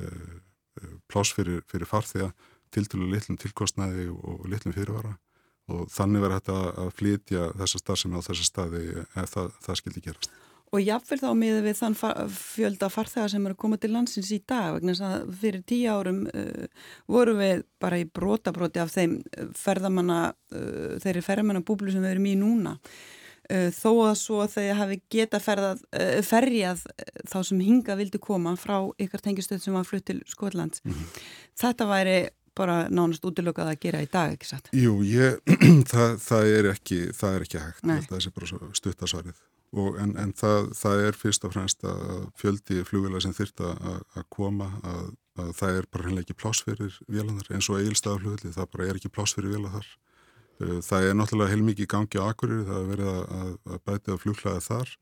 [0.00, 0.38] uh,
[0.80, 2.30] uh plás fyrir, fyrir farþega
[2.72, 5.12] til til litlum tilkostnaði og litlum fyrirvara.
[5.72, 10.04] Og þannig verður hægt að flytja þessa starfsemi á þessa staði ef það, það skildi
[10.08, 10.41] gerast
[10.72, 11.94] Og jáfnvel þá miður við þann
[12.32, 15.92] fjölda farþegar sem eru að koma til landsins í dag vegna þess að fyrir tíu
[15.92, 21.92] árum uh, voru við bara í brotabróti af þeim uh, ferðamanna, uh, þeirri ferðamanna búblu
[21.92, 22.78] sem við erum í núna.
[23.52, 26.86] uh, þó að svo þegar hafi geta ferðað, uh, ferjað
[27.28, 30.80] þá sem hinga vildi koma frá ykkar tengistöð sem var flutt til Skotlands.
[30.84, 31.22] Mm -hmm.
[31.60, 32.18] Þetta væri
[32.56, 34.72] bara nánast útilökað að gera í dag, ekki satt?
[34.72, 35.40] Jú, ég,
[35.92, 39.40] það, það, er ekki, það er ekki hægt, það er bara stuttasvarið.
[39.72, 43.70] En, en það, það er fyrst og fremst að fjöldi flugvila sem þyrta
[44.20, 45.06] að koma að,
[45.40, 49.12] að það er bara hennilega ekki plásfyrir vélanar eins og eilstaflugli, það bara er ekki
[49.16, 49.88] plásfyrir vélar þar.
[50.60, 54.22] Uh, það er náttúrulega heilmikið gangi á akkurir, það er verið að, að bæti á
[54.26, 54.92] flughlaði þar,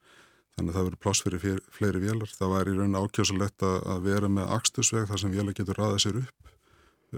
[0.54, 2.36] þannig að það verið plásfyrir fleiri vélar.
[2.38, 6.22] Það var í raun ákjásalegt að, vera með axtusveg þar sem vélar getur ræðað sér
[6.22, 6.54] upp,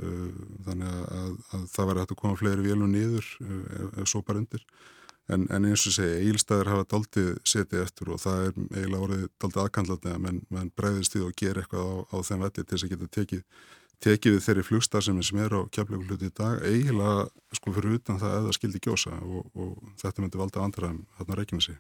[0.01, 4.19] uh, þannig að, að það verið hægt að koma fleiri vélum nýður uh, ef, ef
[4.25, 4.67] bara undir.
[5.33, 9.29] En, en eins og segja, eilstæðir hafa daldið setið eftir og það er eiginlega orðið
[9.43, 12.75] daldið aðkandlatið að menn, menn breyðist í og gera eitthvað á, á þeim vetti til
[12.75, 13.47] þess að geta tekið
[14.03, 18.37] tekið við þeirri flugstarfsemi sem er á kjapleikuhluti í dag eiginlega sko fyrir utan það
[18.37, 21.79] að það skildi gjósa og, og þetta myndi valda andræðum þarna reykjum sig.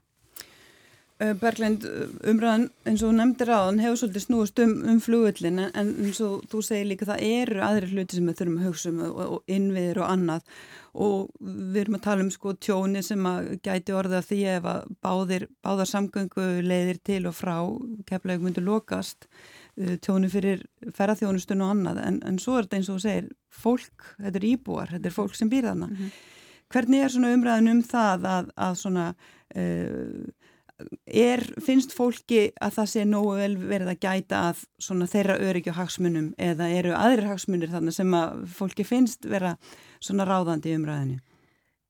[1.40, 1.86] Berglind,
[2.26, 6.62] umræðan eins og nefndir aðan hefur svolítið snúist um, um flugvöllin en eins og þú
[6.66, 10.02] segir líka það eru aðri hluti sem við þurfum að hugsa um og, og innviðir
[10.02, 10.52] og annað.
[10.92, 14.92] Og við erum að tala um sko tjóni sem að gæti orða því ef að
[15.04, 17.56] báðir, báðar samgöngu leiðir til og frá
[18.10, 19.28] keflaug myndu lokast
[19.72, 22.02] Uh, tjónu fyrir ferðarþjónustun og annað.
[22.04, 23.28] En, en svo er þetta eins og þú segir
[23.62, 25.88] fólk, þetta er íbúar, þetta er fólk sem býr þarna.
[25.88, 26.10] Mm -hmm.
[26.74, 29.06] hvernig er svona umræðin um það að, að svona
[29.56, 30.26] uh,
[31.06, 35.72] er, finnst fólki að það sé nógu vel verið að gæta að svona þeirra öryggi
[35.72, 39.54] og hagsmunum eða eru aðrir hagsmunir þarna sem að fólki finnst vera
[40.02, 41.20] svona ráðandi í umræðinu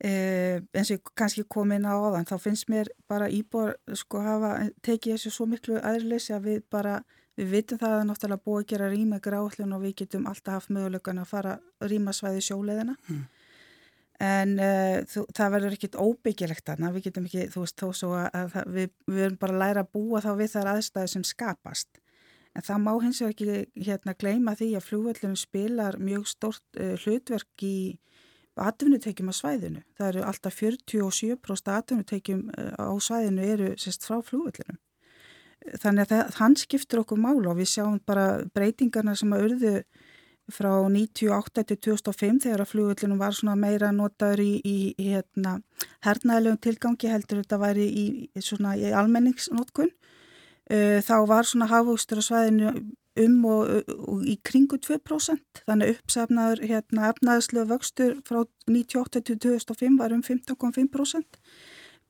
[0.05, 5.17] eh, eins og kannski komin á áðan þá finnst mér bara íbúar sko hafa tekið
[5.17, 7.01] þessu svo miklu aðrileysi að við bara
[7.39, 10.73] Við vitum það að náttúrulega búið að gera rýma gráðlun og við getum alltaf haft
[10.75, 13.23] mögulegan að fara rýma svæði sjóleðina mm.
[14.23, 18.13] En uh, þú, það verður ekkit óbyggilegt þarna, við getum ekki, þú veist, þó svo
[18.19, 21.27] að það, við, við erum bara að læra að búa þá við þar aðstæði sem
[21.27, 22.01] skapast.
[22.53, 26.95] En það má hins vegar ekki hérna gleima því að flúvöllunum spilar mjög stort uh,
[27.03, 27.77] hlutverk í
[28.61, 29.83] atvinnutekjum á svæðinu.
[29.97, 34.81] Það eru alltaf 47% atvinnutekjum uh, á svæðinu eru sérst frá flúvöllunum
[35.83, 39.75] þannig að það, hann skiptur okkur mála og við sjáum bara breytingarna sem að urðu
[40.51, 45.59] frá 98 til 2005 þegar að flugullinu var svona meira notaður í, í, í hérna,
[46.07, 49.93] hernaðilegum tilgangi heldur þetta væri í, í almenningsnotkun.
[50.73, 52.75] Uh, þá var svona hafústur á svæðinu
[53.21, 59.99] um og, og í kringu 2% þannig uppsefnaður hérna, efnaðislega vöxtur frá 98 til 2005
[60.01, 61.41] var um 15,5%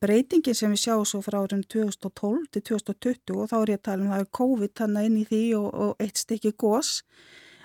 [0.03, 3.87] breytingin sem við sjáum svo frá árið 2012 til 2020 og þá er ég að
[3.89, 6.93] tala um það er COVID þannig inn í því og, og eitt stykki gós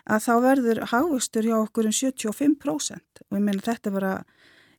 [0.07, 4.13] að þá verður hagvöxtur hjá okkur um 75% og ég meina þetta bara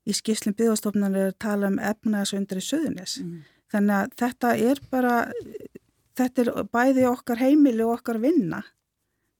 [0.09, 3.43] í skýrslinn byggðastofnarnir er að tala um efnaðsundri söðunis mm.
[3.75, 5.17] þannig að þetta er bara
[6.19, 8.63] þetta er bæði okkar heimili og okkar vinna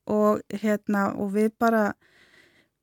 [0.09, 1.89] og hérna og við bara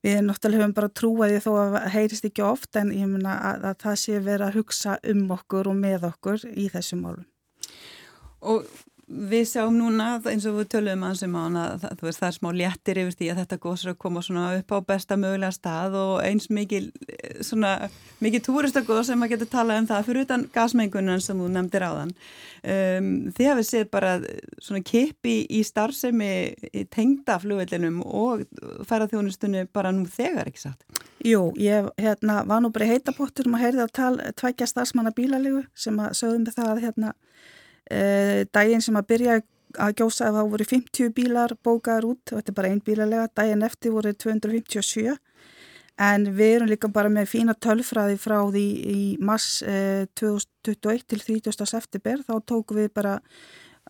[0.06, 3.78] Við náttúrulega höfum bara trúaði þó að heyrist ekki oft en ég myna að, að
[3.82, 7.24] það sé verið að hugsa um okkur og með okkur í þessum málum.
[8.46, 8.68] Og
[9.06, 12.98] við sjáum núna eins og við töluðum að sem án að það, er smá léttir
[12.98, 16.88] yfir því að þetta góðsar að koma upp á besta mögulega stað og eins mikil
[17.38, 17.88] svona
[18.18, 21.90] mikil túristakóð sem að geta talað um það fyrir utan gasmengunan sem þú nefndir á
[21.94, 22.14] þann
[22.74, 24.14] um, þið hafið séð bara
[24.58, 26.32] svona kipi í starfsemi
[26.72, 28.42] í tengda flugvellinum og
[28.88, 30.82] ferðarþjónustunni bara nú þegar ekki satt?
[31.22, 35.62] Jú, ég hérna, var nú bara heitapottur um að heyrða að tala tvækja starfsmanna bílalegu
[35.78, 37.14] sem að sögum það að hérna
[37.86, 39.34] daginn sem að byrja
[39.82, 43.28] að gjósa þá voru 50 bílar bókaður út, þetta er bara einn bílalega.
[43.36, 45.16] Daginn eftir voru 257
[46.06, 51.22] en við erum líka bara með fína tölfræði frá því í mars uh, 2021 til
[51.24, 51.68] 30.
[51.70, 53.16] september, þá tóku við bara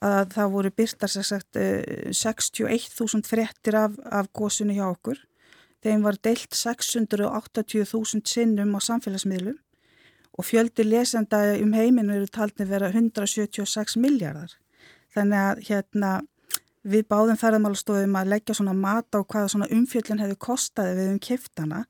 [0.05, 5.19] að það voru byrtar sagt, uh, 61.000 frettir af, af gósunni hjá okkur.
[5.85, 9.59] Þeim var deilt 680.000 sinnum á samfélagsmiðlum
[10.37, 14.53] og fjöldi lesenda um heiminu eru taldni vera 176 miljardar.
[15.17, 16.11] Þannig að hérna,
[16.85, 21.23] við báðum ferðarmálastofum að leggja svona mat á hvaða svona umfjöldin hefði kostaði við um
[21.29, 21.85] kiftana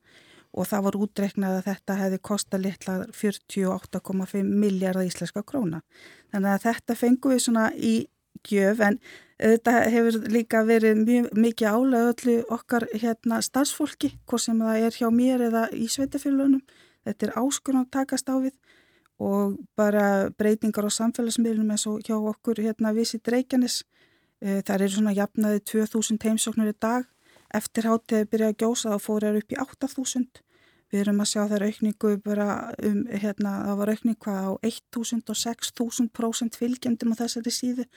[0.57, 5.83] og það var útreiknað að þetta hefði kostað litla 48,5 miljardar íslenska króna.
[6.33, 7.95] Þannig að þetta fengum við svona í
[8.47, 8.99] gjöf en
[9.43, 14.97] þetta hefur líka verið mjög mikið álega öllu okkar hérna starfsfólki, hvort sem það er
[14.97, 16.63] hjá mér eða í sveitafélunum
[17.07, 18.55] Þetta er áskurn að takast á við
[19.17, 23.83] og bara breytingar á samfélagsmiðlunum eins og hjá okkur hérna Visit Reykjanes.
[24.45, 27.07] E, það eru svona jafnaði 2000 heimsóknur í dag.
[27.55, 30.43] Eftir hátíði byrjaði að gjósa þá fór það upp í 8000.
[30.93, 32.49] Við erum að sjá þær aukningu bara
[32.85, 37.89] um, hérna, það var aukning hvað á 1000 og 6000% fylgjendum á þessari síðu.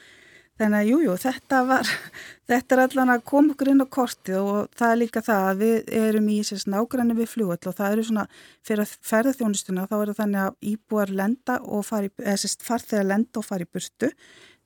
[0.60, 1.90] Þannig að jújú, jú, þetta var,
[2.52, 5.62] þetta er allan að koma okkur inn á kortið og það er líka það að
[5.64, 8.26] við erum í sérst nágræni við fljóðall og það eru svona,
[8.68, 12.68] fyrir að ferða þjónustuna þá er það þannig að íbúar lenda og fari, eða sérst
[12.68, 14.12] farþegar lenda og fari í burtu.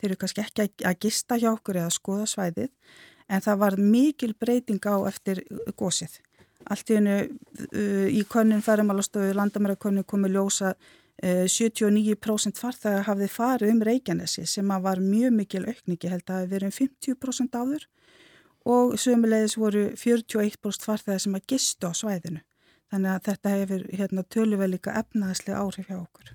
[0.01, 2.71] Þeir eru kannski ekki að gista hjá okkur eða skoða svæðið
[3.29, 5.45] en það var mikil breyting á eftir
[5.77, 6.17] gósið.
[6.73, 10.91] Allt í hennu uh, í konun ferðarmálastöðu landamærakonun komið ljósa uh,
[11.21, 16.77] 79% farþegar hafði farið um Reykjanesi sem var mjög mikil aukningi held að verið um
[16.77, 17.85] 50% áður
[18.65, 22.41] og sömulegis voru 41% farþegar sem að gistu á svæðinu.
[22.91, 26.33] Þannig að þetta hefur hérna, töluvel líka efnaðslega áhrif hjá okkur.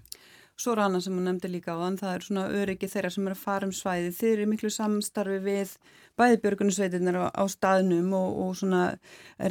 [0.58, 3.26] Svo er annað sem hún nefndi líka á þann, það er svona öryggi þeirra sem
[3.28, 4.08] er að fara um svæði.
[4.18, 5.74] Þeir eru miklu samstarfi við
[6.18, 8.80] bæðibjörgunusveitirnar á, á staðnum og, og svona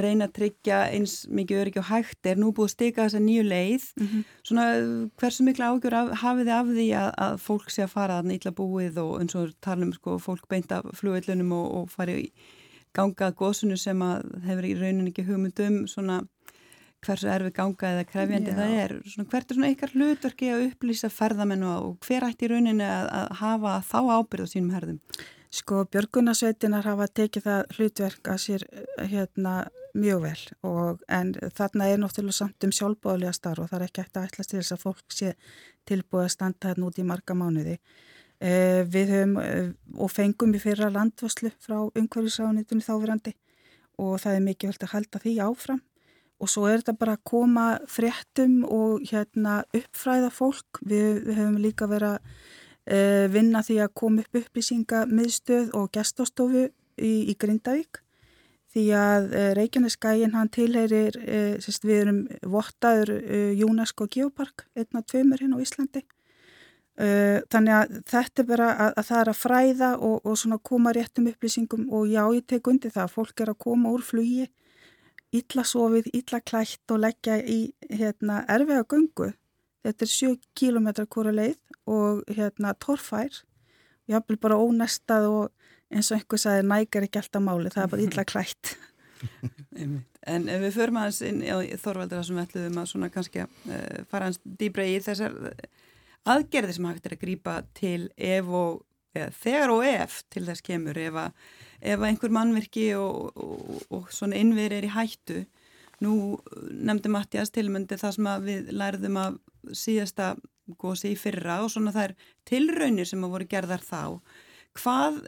[0.04, 3.48] reyna að tryggja eins mikið öryggi og hægt er nú búið að stika þessa nýju
[3.48, 3.88] leið.
[3.96, 4.28] Mm -hmm.
[4.52, 4.68] Svona
[5.16, 8.28] hversu miklu ágjör af, hafið þið af því að, að fólk sé að fara að
[8.28, 12.32] nýtla búið og eins og talum sko fólk beinta flugveilunum og, og fari
[12.94, 16.26] gangað góðsunu sem að hefur í rauninni ekki hugmyndum svona
[17.08, 18.58] hversu erfi ganga eða krefjandi Já.
[18.60, 18.94] það er.
[19.08, 23.10] Svona, hvert er svona ykkar hlutverki að upplýsa ferðamennu og hver ætti í rauninni að,
[23.22, 25.02] að hafa þá ábyrð á sínum herðum?
[25.58, 28.66] Sko Björgunarsveitinar hafa tekið það hlutverk að sér
[29.00, 29.54] hérna
[29.98, 34.04] mjög vel og en þarna er náttúrulega samt um sjálfbóðlega starf og það er ekki
[34.04, 35.32] eftir að ætla til þess að fólk sé
[35.88, 37.78] tilbúið að standa hérna út í marga mánuði.
[38.38, 43.34] Eh, við höfum eh, og fengum í fyrra landvöslu frá umhverfisráðunitunni þáverandi
[43.98, 45.82] og það er mikið völd að halda því áfram
[46.38, 50.82] og svo er þetta bara að koma fréttum og hérna uppfræða fólk.
[50.86, 55.90] Við, við höfum líka verið að uh, vinna því að koma upp upplýsinga miðstöð og
[55.98, 58.04] gestastofu í, í Grindavík
[58.76, 63.16] því að uh, Reykjaneskægin hann tilheyrir, uh, sérst, við erum vottaður
[63.66, 66.06] UNESCO Geopark, einn af tveimur hinn á Íslandi.
[66.98, 71.28] Þannig að þetta er bara að, að það er að fræða og, og koma réttum
[71.30, 74.48] upplýsingum og já, ég tek undir það, fólk er að koma úr flugi
[75.36, 77.60] illa sofið, illa klætt og leggja í
[77.92, 79.32] hérna, erfiða gungu.
[79.86, 83.44] Þetta er 7 km hvora leið og hérna, torfær.
[84.08, 87.92] Ég hafði bara ónestað og eins og einhver sagði nægar ekki alltaf máli, það er
[87.94, 88.76] bara illa klætt.
[90.28, 94.28] en ef við förum aðeins inn á Þorvaldur þessum ætluðum að svona kannski uh, fara
[94.30, 95.34] hans dýbra í þessar
[96.28, 98.84] aðgerði sem hægt er að grýpa til ef og,
[99.16, 104.12] eða, þegar og ef til þess kemur ef að ef einhver mannverki og, og, og
[104.14, 105.44] svona innverið er í hættu.
[106.04, 106.12] Nú
[106.72, 109.38] nefndi Mattias tilmyndi það sem við lærðum af
[109.74, 110.36] síðasta
[110.80, 112.14] gósi í fyrra og svona þær
[112.48, 114.02] tilraunir sem að voru gerðar þá.
[114.78, 115.22] Hvað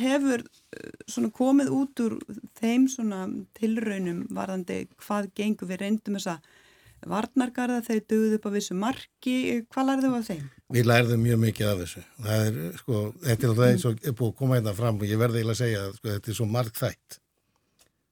[0.00, 0.42] hefur
[1.06, 2.16] svona komið út úr
[2.58, 3.20] þeim svona
[3.58, 5.70] tilraunum varðandi hvað gengur?
[5.70, 6.40] Við reyndum þessa
[7.08, 9.36] varnargarða, þeir dögðu upp á vissu marki,
[9.72, 10.44] hvað lærðu af þeim?
[10.74, 12.04] Við lærðum mjög mikið af þessu.
[12.36, 15.20] Er, sko, þetta er alltaf eins og er búið að koma hérna fram og ég
[15.20, 17.20] verði eiginlega að segja að sko, þetta er svo margt þætt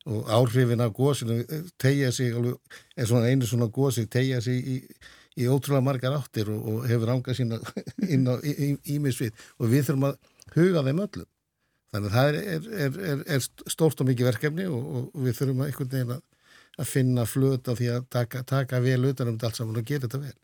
[0.08, 1.38] og áhrifin af gósinu
[1.78, 2.32] tegja sig,
[2.96, 4.76] er svona einu svona gósi tegja sig í,
[5.36, 7.58] í ótrúlega margar áttir og, og hefur ángað sína
[8.14, 10.16] inn á ímisvið og við þurfum að
[10.54, 11.28] huga þeim öllum.
[11.92, 12.38] Þannig að það
[12.88, 16.24] er, er stórt og mikið verkefni og, og við þurfum að einhvern veginn að
[16.78, 20.06] að finna flöta því að taka, taka vel utan um þetta allt saman og gera
[20.06, 20.36] þetta vel.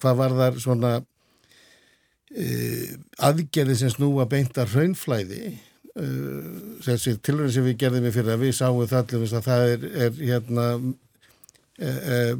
[0.00, 2.92] Hvað var þar svona uh,
[3.28, 8.56] aðgerði sem snúa beintar raunflæði uh, þessi tilhörni sem við gerðum við fyrir að við
[8.56, 12.34] sáum það allir að það er, er hérna uh,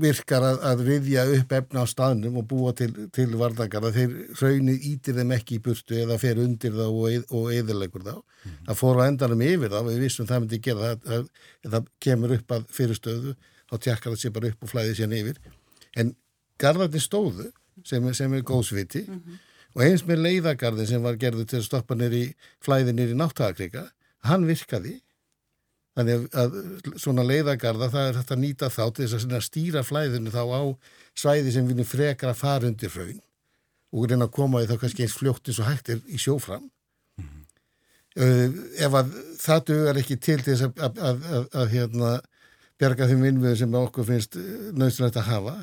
[0.00, 4.16] virkar að, að riðja upp efna á staðnum og búa til, til varðakar að þeir
[4.40, 8.14] raunir ítir þeim ekki í burtu eða fer undir þá og, og eðilegur þá.
[8.16, 8.64] Mm -hmm.
[8.68, 11.28] Það fór á endanum yfir þá, við vissum það myndi gera það, það,
[11.74, 13.36] það kemur upp að fyrirstöðu,
[13.70, 15.40] þá tjekkar það sér bara upp og flæði sér yfir.
[15.96, 16.14] En
[16.60, 17.50] garðarnir stóðu
[17.84, 19.38] sem, sem er góðsviti mm -hmm.
[19.74, 23.90] og eins með leiðagarðin sem var gerður til að stoppa nýri flæði nýri náttagakrika,
[24.24, 25.00] hann virkaði
[25.98, 26.52] Þannig að
[27.02, 30.62] svona leiðagarða það er hægt að nýta þá til þess að stýra flæðinu þá á
[31.18, 33.18] svæði sem við frekar að fara undir fröyn
[33.90, 36.68] og reyna að koma í þá kannski eins fljótt eins og hægt er í sjófram.
[37.18, 37.42] Mm -hmm.
[38.22, 39.10] uh, ef að
[39.40, 42.12] það dögur ekki til þess að, að, að, að hérna,
[42.78, 45.56] berga þeim innviðu sem okkur finnst uh, nöðsynlegt að hafa,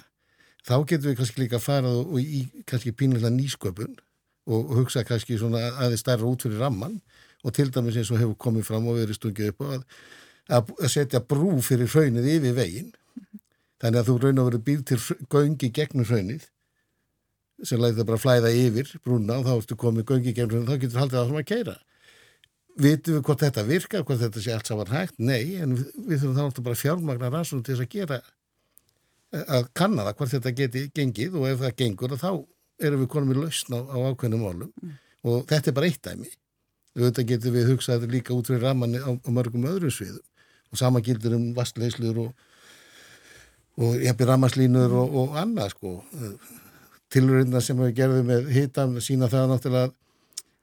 [0.67, 3.95] þá getum við kannski líka að fara í kannski pínulega nýsköpun
[4.47, 6.99] og, og hugsa kannski svona aðeins stærra út fyrir ramman
[7.45, 9.83] og til dæmis eins og hefur komið fram og verið stungið upp að
[10.47, 12.93] að setja brú fyrir hraunið yfir veginn
[13.81, 14.99] þannig að þú raun og verið býð til
[15.33, 16.47] göngi gegnum hraunið
[17.65, 20.71] sem læði það bara að flæða yfir brúna og þá ertu komið göngi gegnum hraunið
[20.71, 21.77] þá getur haldið það sem að keira
[22.77, 25.15] vitum við hvort þetta virkar, hvort þetta sé allt saman hægt?
[25.17, 28.19] Nei, en við, við þurfum þá náttúrulega bara fjármagnar rannsókn til þess að gera
[29.57, 32.29] að kanna það hvort þetta geti gengið og ef það gengur þá
[32.87, 34.93] erum við konum í lausn á, á ákveðnum málum mm.
[35.27, 36.29] og þetta er bara eitt dæmi
[36.97, 40.23] auðvitað getur við hugsað líka út fyrir ramanni á, á mörgum öðrum sviðum.
[40.73, 42.47] Og sama gildur um vastleislur og,
[43.79, 45.93] og jafnir ramaslínur og, og annað sko.
[47.13, 49.93] Tilurinn sem við gerðum með hitam sína það náttúrulega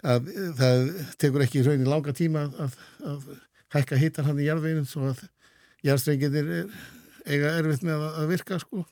[0.04, 0.26] að
[0.58, 0.82] það
[1.22, 2.74] tekur ekki í raunin langa tíma að,
[3.08, 3.30] að
[3.72, 5.22] hækka hitan hann í jarðveginn svo að
[5.86, 6.50] jarðstrenginir
[7.24, 8.84] eiga erfitt með að virka sko.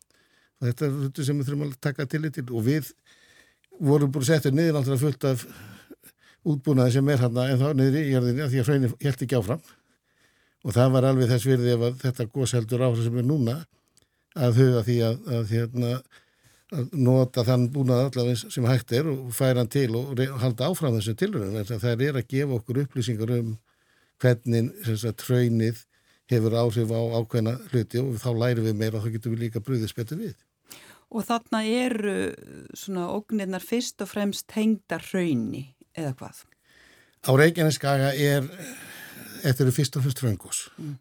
[0.62, 2.46] Þetta er þetta sem við þurfum að taka til í til.
[2.54, 2.92] Og við
[3.82, 5.44] vorum búin að setja niður náttúrulega fullt af
[6.48, 9.38] útbúnaði sem er hann en þá niður í jörðinni að því að hraunir held ekki
[9.38, 9.62] áfram.
[10.62, 13.56] Og það var alveg þess virði ef þetta góðseldur áhrif sem er núna
[14.38, 15.92] að huga því að, að, hérna,
[16.72, 20.96] að nota þann búnað allaveg sem hægt er og færa hann til og halda áfram
[20.96, 23.56] þessu tilröðum það er að gefa okkur upplýsingar um
[24.22, 24.70] hvernig
[25.26, 25.82] hraunið
[26.30, 29.62] hefur áhrif á ákveðna hluti og þá læri við meira og þá getum við líka
[29.62, 30.34] brúðið spettu við.
[31.12, 32.16] Og þarna eru
[32.78, 35.66] svona ógnirnar fyrst og fremst tengdar hrauni
[35.98, 36.42] eða hvað?
[37.22, 38.48] Á Reykjaneskaga er,
[39.44, 40.64] þetta eru fyrst og fyrst hraungós.
[40.78, 40.96] Mm.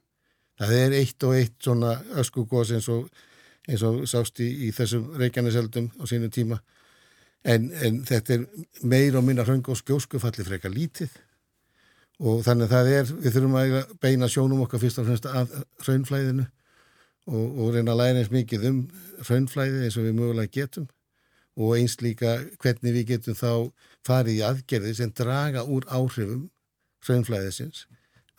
[0.61, 3.09] Það er eitt og eitt svona öskugós eins og,
[3.67, 6.61] eins og sást í, í þessum Reykjaneseldum á sínu tíma.
[7.41, 8.45] En, en þetta er
[8.85, 11.15] meir og minna hraungós gjóskufalli frekar lítið
[12.21, 15.55] og þannig að það er, við þurfum að beina sjónum okkar fyrst og fremst að
[15.81, 18.81] hraunflæðinu og, og reyna að læra eins mikið um
[19.25, 20.85] hraunflæði eins og við mögulega getum
[21.57, 23.51] og eins líka hvernig við getum þá
[24.07, 26.49] farið í aðgerði sem draga úr áhrifum
[27.05, 27.85] hraunflæðisins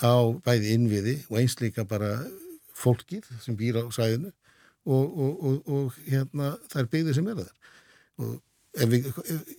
[0.02, 2.14] á bæði innviði og eins líka bara
[2.78, 4.32] fólkið sem býr á sæðinu
[4.86, 7.52] og, og, og, og hérna það er byggðið sem er það
[8.22, 8.32] og
[8.82, 9.52] ef við ef,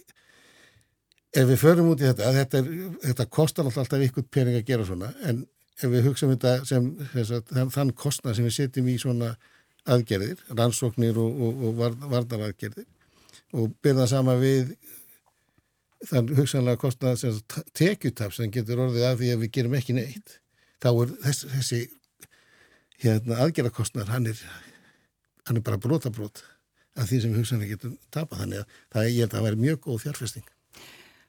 [1.41, 4.87] ef við förum út í þetta þetta, er, þetta kostar alltaf ykkur pening að gera
[4.87, 5.45] svona en
[5.79, 9.33] ef við hugsaum þetta sem þess, þann kostnað sem við setjum í svona
[9.89, 12.87] aðgerðir, rannsóknir og varnaraðgerðir
[13.59, 14.75] og byrða sama við
[16.09, 17.41] þann hugsanlega kostnað sem
[17.77, 20.39] tekjutaf sem getur orðið af því að við gerum ekki neitt
[20.83, 21.81] þá er þess, þessi
[23.03, 24.31] hérna, aðgerðarkostnar hann
[25.47, 26.43] hann er bara brotabrót
[26.99, 28.43] af því sem hugsanlega getum tapað.
[28.43, 30.49] Þannig að það ég held að það væri mjög góð fjárfesting.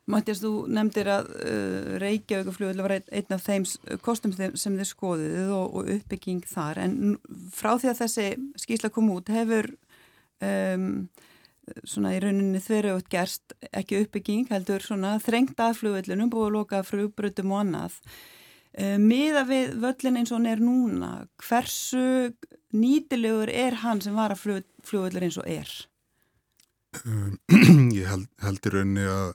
[0.05, 3.64] Mattias, þú nefndir að uh, Reykjavíkufljóðil var ein, einn af þeim
[4.05, 6.83] kostum sem þið skoðuð og, og uppbygging þar.
[6.85, 7.14] En
[7.55, 8.27] frá því að þessi
[8.61, 9.70] skísla kom út hefur
[10.45, 11.07] um,
[11.87, 16.83] svona í rauninni þverjuð gerst ekki uppbygging heldur svona þrengt að fljóðilunum búið að loka
[16.87, 17.97] frugbrutum og annað
[18.79, 21.12] uh, miða við völlin eins og hann er núna
[21.47, 22.33] hversu
[22.75, 25.71] nýtilegur er hann sem var að fljóðilur eins og er?
[27.05, 27.39] Um,
[27.99, 29.33] ég held, held í rauninni að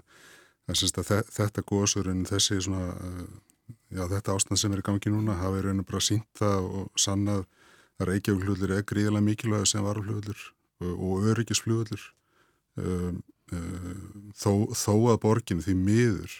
[0.69, 5.63] að þetta góðsurinn, þessi svona, eh, já, þetta ástand sem er í gangi núna hafi
[5.65, 7.47] raun og bara sínt það og sannað
[7.99, 10.43] að Reykjavík-fljóðlur er gríðilega mikilvæg sem varufljóðlur
[10.79, 12.03] og öryggisfljóðlur
[12.79, 13.21] um,
[13.55, 16.39] um, þó, þó að borgin því miður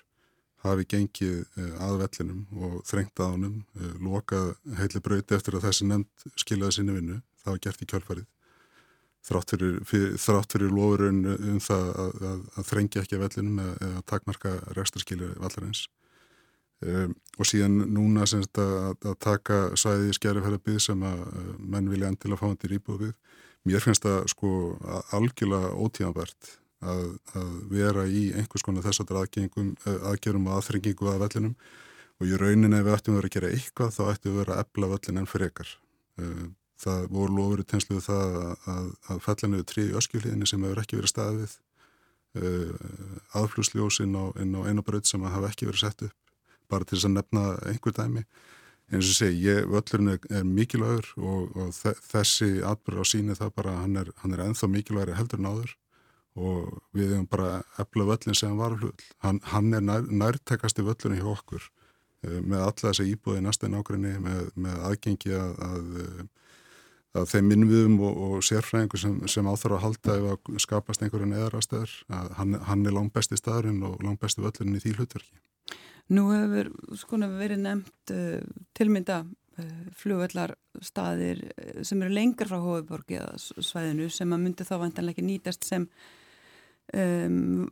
[0.64, 5.70] hafi gengið uh, að vellinum og þrengt að honum, uh, lokað heitli brauti eftir að
[5.70, 8.28] þessi nefnd skiljaði sinni vinnu, það var gert í kjálfarið
[9.30, 14.04] þrátt fyrir, fyrir lofurinn um það að, að, að þrengja ekki að vellinum eða, eða
[14.10, 15.88] takmarka resturskilir vallarins.
[16.80, 21.26] Um, og síðan núna semst að, að taka svæði í skerifærabið sem að
[21.60, 23.16] menn vilja endilega fá hendir íbúið við
[23.70, 24.52] mér finnst það sko
[25.16, 27.06] algjörlega ótíðanvert að
[27.72, 29.16] vera í einhvers konar þess að
[30.10, 31.56] aðgerum og aðþrengingu að vellinum.
[32.20, 34.40] Og í rauninni ef við ættum að vera að gera eitthvað þá ættum við að
[34.42, 35.70] vera að ebla völlin enn fyrir ykkar
[36.80, 38.38] það voru lofur í tensluðu það
[38.74, 41.58] að, að fellinu er trí öskjuhliðinni sem hefur ekki verið staðið
[43.40, 46.16] aðflúsljós inn á, á einu braut sem hafa ekki verið sett upp
[46.70, 48.26] bara til þess að nefna einhver dæmi
[48.90, 51.74] eins og segi, ég, völlurinn er, er mikilvægur og, og
[52.10, 55.76] þessi atbyrður á síni það bara, hann er, hann er enþá mikilvægri heldur náður
[56.40, 61.22] og við hefum bara efla völlin sem var hlull hann, hann er nær, nærtekasti völlurinn
[61.22, 66.28] hjá okkur uh, með alla þessa íbúði næsta nákvæmni með, með aðgengi að, að
[67.18, 71.30] að þeim innviðum og, og sérfræðingu sem, sem áþarf að halda ef að skapast einhverju
[71.32, 75.40] neðarastöður að hann, hann er langt besti staðurinn og langt besti völlurinn í því hlutverki.
[76.10, 78.40] Nú hefur skona verið nefnt uh,
[78.78, 84.76] tilmynda uh, flugvellarstaðir uh, sem eru lengur frá Hóðuborg eða svæðinu sem að myndi þá
[84.82, 85.86] vantanlega ekki nýtast sem
[86.98, 87.68] um,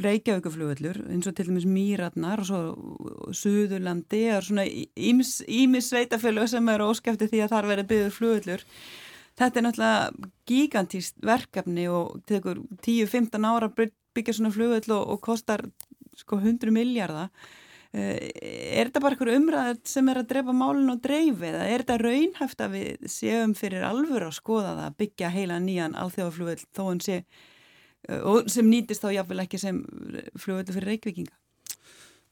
[0.00, 6.84] Reykjavíkuflugvellur eins og til dæmis Mýratnar og svo Suðurlandi er svona ímis sveitafjölu sem er
[6.84, 8.64] óskæfti því að þar verið byggður flugvellur
[9.38, 15.66] þetta er náttúrulega gigantíst verkefni og tekur 10-15 ára byggja svona flugvell og, og kostar
[16.16, 17.32] sko 100 miljardar
[17.94, 21.98] er þetta bara einhver umræðar sem er að drepa málun og dreifi eða er þetta
[22.02, 26.82] raunhæft að við séum fyrir alvöru að skoða það að byggja heila nýjan alþjóðaflugvel þó
[26.88, 27.20] hann sé
[28.10, 29.80] og sem nýtist þá jáfnvel ekki sem
[30.40, 31.36] flugveldu fyrir reykvikinga?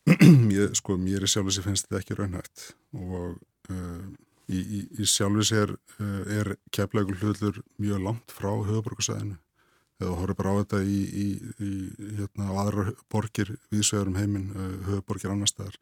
[0.57, 2.67] Ég, sko, mér er sjálfur sem finnst þetta ekki raunhægt
[2.99, 3.39] og
[3.71, 4.05] uh,
[4.51, 9.39] í, í, í sjálfur sér uh, er keflagur hlutlur mjög langt frá höfuborgarsæðinu
[10.03, 11.01] eða horfður bara á þetta í,
[11.63, 11.71] í
[12.19, 15.79] hérna, aðra borgir viðsvegurum heiminn, uh, höfuborgir annar staðar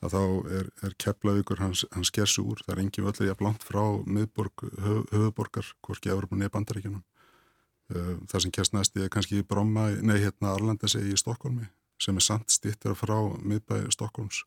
[0.00, 0.22] að þá
[0.56, 4.64] er, er keflagur hans, hans gersu úr, það er engi völdlega jafn langt frá miðborg,
[4.80, 10.18] höf, höfuborgar hvorki Európa neða bandaríkjunum uh, það sem kjæst næst er kannski Bromma, nei
[10.22, 11.68] hérna Arlandasegi í Stokkólmi
[12.00, 14.44] sem er samt stýttir frá miðbæði Stokkólms.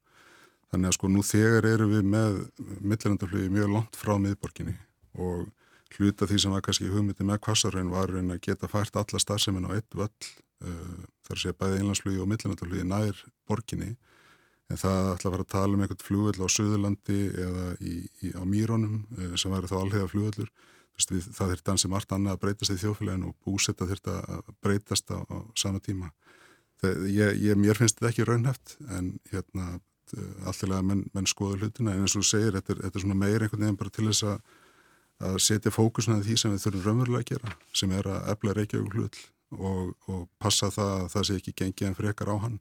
[0.74, 2.40] Þannig að sko nú þegar eru við með
[2.82, 4.74] millinandaflugi mjög langt frá miðborginni
[5.22, 5.44] og
[5.98, 9.76] hluta því sem var kannski hugmyndi með kvassarhraun var að geta fært alla starfseminn á
[9.76, 13.94] eitt völl uh, þar sé bæði einlandsflugi og millinandaflugi nær borginni.
[14.72, 18.32] En það ætla að fara að tala um einhvert flugvöll á Suðurlandi eða í, í,
[18.34, 20.54] á Mýrónum uh, sem væri þá alhega flugvöllur
[20.94, 25.26] það þurft ansi margt annað að breytast í þjófélaginu og búsetta þurft að breytast á,
[25.26, 26.12] á sama tíma.
[26.84, 29.80] Ég, ég, mér finnst þetta ekki raunhæft en hérna
[30.46, 31.96] alltilega menn, menn skoður hlutina.
[31.96, 34.28] En eins og segir, þetta er, þetta er svona meir einhvern veginn bara til þess
[34.28, 34.54] að,
[35.30, 38.98] að setja fókusna því sem við þurfum raunverulega að gera sem er að efla Reykjavík
[38.98, 39.20] hlut
[39.54, 42.60] og, og passa það að það sé ekki gengið en frekar á hann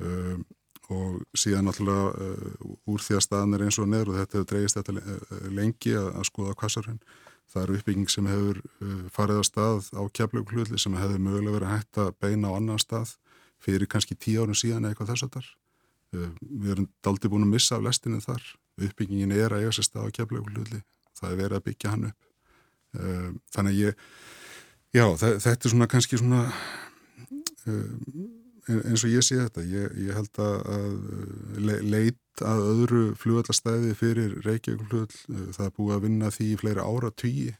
[0.00, 0.46] um,
[0.92, 4.50] og síðan náttúrulega uh, úr því að staðan er eins og neður og þetta hefur
[4.52, 7.04] dreyist þetta lengi að, að skoða kassarhund
[7.52, 11.58] það eru uppbygging sem hefur uh, farið á stað á kjapleik hlutli sem hefur mögulega
[11.58, 13.14] verið hægt að beina á annan stað
[13.64, 15.52] fyrir kannski tíu árun síðan eitthvað þess að þar.
[16.14, 18.42] Uh, við erum daldi búin að missa af lestinu þar.
[18.80, 20.82] Uppbyggingin er að eiga sér stað á keflaugululli.
[21.18, 22.30] Það er verið að byggja hann upp.
[22.94, 24.06] Uh, þannig að ég,
[24.94, 26.42] já, þetta er svona kannski svona
[27.66, 27.88] uh,
[28.70, 29.64] eins og ég sé þetta.
[29.68, 30.54] Ég, ég held að
[31.60, 35.18] le, leit að öðru flugallastæði fyrir Reykjavík
[35.54, 37.50] það er búið að vinna því í fleiri ára tugi.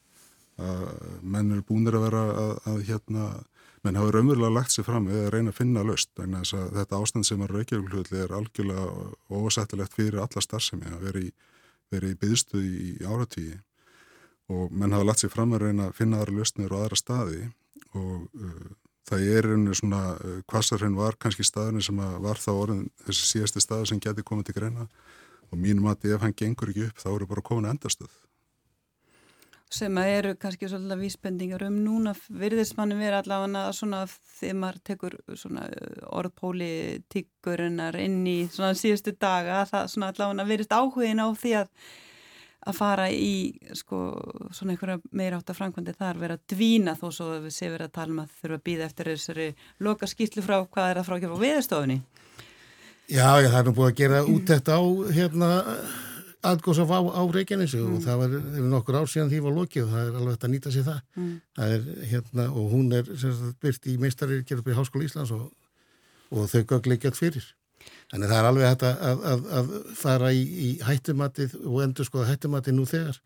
[0.54, 3.26] Menn eru búinir að vera að, að hérna
[3.84, 7.28] menn hafa raunverulega lagt sér fram eða reyna að finna löst þess að þetta ástand
[7.28, 8.86] sem er Reykjavík er algjörlega
[9.28, 11.32] ósættilegt fyrir alla starfsemi að vera í,
[12.02, 13.58] í byggstuði í, áratígi
[14.52, 17.44] og menn hafa lagt sér fram að reyna að finna aðra löstnir og aðra staði
[17.94, 18.72] og uh,
[19.08, 23.62] það er einhvern svona uh, kvassarhraun var kannski staðurinn sem var þá orðin þessi síðasti
[23.62, 24.88] staður sem geti komið til greina.
[25.52, 28.10] Og mínum að ef hann gengur ekki upp þá eru bara komin endastöð
[29.74, 35.18] sem eru kannski svolítið vísbendingar um núna virðist manni vera allavega svona þegar maður tekur
[35.18, 35.66] uh,
[36.20, 41.70] orðpólítíkurinnar inn í svona síðustu daga það svona allavega virðist áhugin á því að
[42.64, 43.98] að fara í sko
[44.54, 47.90] svona einhverja meira átt að framkvæmdi þar vera að dvína þó svo við séum verið
[47.90, 49.48] að tala um að þurfa að býða eftir þessari
[49.84, 51.98] loka skýtlu frá hvað er að frákjöfa viðstofunni
[53.12, 55.48] Já, ég það er nú búið að gera út þetta á hérna
[56.50, 57.96] aðgóðsaf á, á Reykjanesu mm.
[57.96, 58.36] og það var
[58.72, 61.02] nokkur ár síðan því var lokið og það er alveg þetta að nýta sér það.
[61.16, 61.34] Mm.
[61.58, 65.34] það er, hérna, og hún er sagt, byrt í meistarir gerð upp í Háskóla Íslands
[65.36, 65.44] og,
[66.30, 67.48] og þau gögli ekki allt fyrir.
[68.12, 72.28] Þannig það er alveg þetta að, að, að fara í, í hættumatið og endur skoða
[72.30, 73.18] hættumatið nú þegar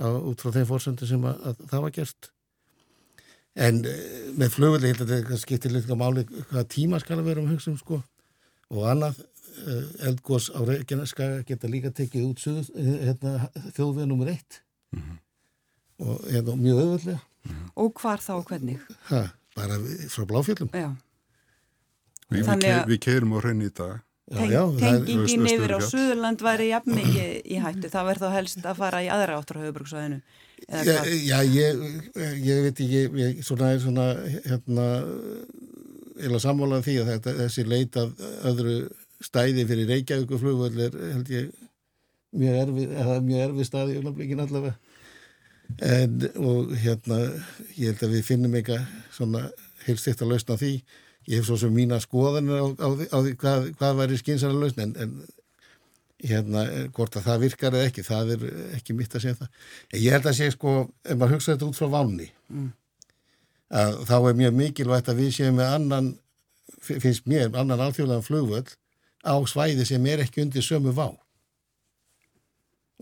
[0.00, 2.30] á, út frá þeim fórsöndu sem að, að það var gert.
[3.56, 4.02] En eh,
[4.36, 8.02] með að þetta skiptir líka máli hvaða tíma skal að vera um hugsun sko
[8.74, 9.22] og annað
[10.08, 14.32] eldgós á Reykjaneska geta líka tekið út suð, hérna, þjóðvega nr.
[14.34, 14.60] 1
[14.92, 15.18] mm -hmm.
[16.06, 17.70] og hérna, mjög öðvöldlega mm -hmm.
[17.74, 18.78] Og hvar þá og hvernig?
[19.10, 19.78] Ha, bara
[20.08, 20.70] frá Bláfjöldum
[22.30, 27.46] Við, við, við keirum á hrein í dag Tengingin yfir á Suðurland væri jafn mikið
[27.46, 30.20] í hættu það verður þá helst að fara í aðra áttur á höfubrúksvæðinu
[30.66, 31.82] Já, já ég,
[32.42, 34.06] ég veit ekki ég, svona er svona
[34.48, 34.86] hérna
[36.16, 38.76] eða samválan því að þetta, þessi leit af öðru
[39.24, 41.48] stæði fyrir Reykjavík og flugvöld er held ég
[42.36, 44.74] mjög erfið, eða mjög erfið staði í öllumleikin allavega.
[45.82, 47.20] En og hérna
[47.74, 49.46] ég held að við finnum eitthvað svona
[49.86, 50.74] heilst eitt að lausna því.
[51.26, 54.86] Ég hef svo sem mína skoðanir á, á, á því hvað, hvað væri skynsara lausna
[54.86, 55.16] en, en
[56.26, 56.64] hérna
[56.94, 58.44] hvort að það virkar eða ekki, það er
[58.78, 59.50] ekki mitt að segja það.
[59.90, 62.70] En ég held að segja sko, ef maður hugsa þetta út frá vanni mm.
[63.82, 66.12] að þá er mjög mikilvægt að við séum með annan
[66.86, 68.76] finnst mér, annan alþjóðlega flugvöld
[69.26, 71.08] á svæði sem er ekki undir sömu vá.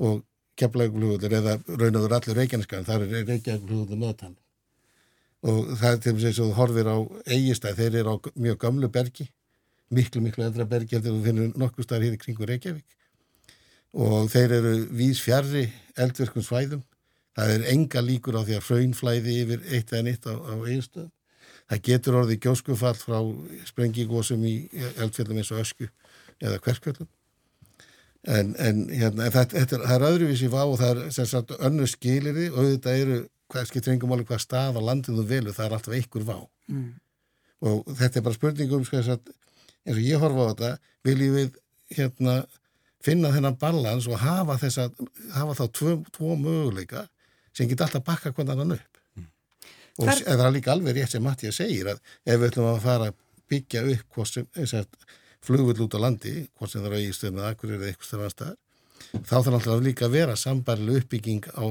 [0.01, 0.25] Og
[0.59, 4.39] kemlaugluður eða raunaður allir reykjaneskan, þar er reykjaugluður meðtann
[5.45, 6.97] og það er til þess að þú horfir á
[7.35, 9.27] eigistæð, þeir eru á mjög gamlu bergi
[9.95, 12.87] miklu miklu eldra bergi þegar þú finnur nokkuð starf hér í kringu Reykjavík.
[13.95, 15.66] Og þeir eru vís fjarrri
[16.01, 16.83] eldverkum svæðum.
[17.35, 21.12] Það er enga líkur á því að fröynflæði yfir eitt eða nýtt á, á einstöðum
[21.64, 23.18] það getur orðið gjóskufall frá
[23.70, 24.55] sprengigósum í
[25.01, 25.89] eldfjöldum eins og ösku
[26.43, 27.11] eða hverskvöldum
[28.24, 31.55] en, en hérna, þetta, þetta er, það er öðruvísi vá og það er sem sagt
[31.59, 33.20] önnu skiliri og auðvitað eru,
[33.53, 36.37] hvað skiptir engum áli hvað stað á landinu velu, það er alltaf einhver vá
[36.72, 36.91] mm.
[37.68, 40.70] og þetta er bara spurningum sko, eins og ég horfa á þetta
[41.05, 41.59] viljum við
[41.95, 42.39] hérna
[43.05, 45.03] finna þennan balans og hafa þess að
[45.35, 47.05] hafa þá tvo, tvo möguleika
[47.55, 49.28] sem geta alltaf bakka hvernig hann upp mm.
[50.01, 50.24] og Hver...
[50.24, 53.12] það er líka alveg rétt sem Matti segir að ef við ætlum að fara
[53.53, 54.89] byggja upp hvort sem, og
[55.45, 58.61] flugvill út á landi, hvort sem það er auðvitstöðum eða akkur er eitthvað stafan staðar
[59.22, 61.64] þá þarf alltaf líka að vera sambarileg uppbygging á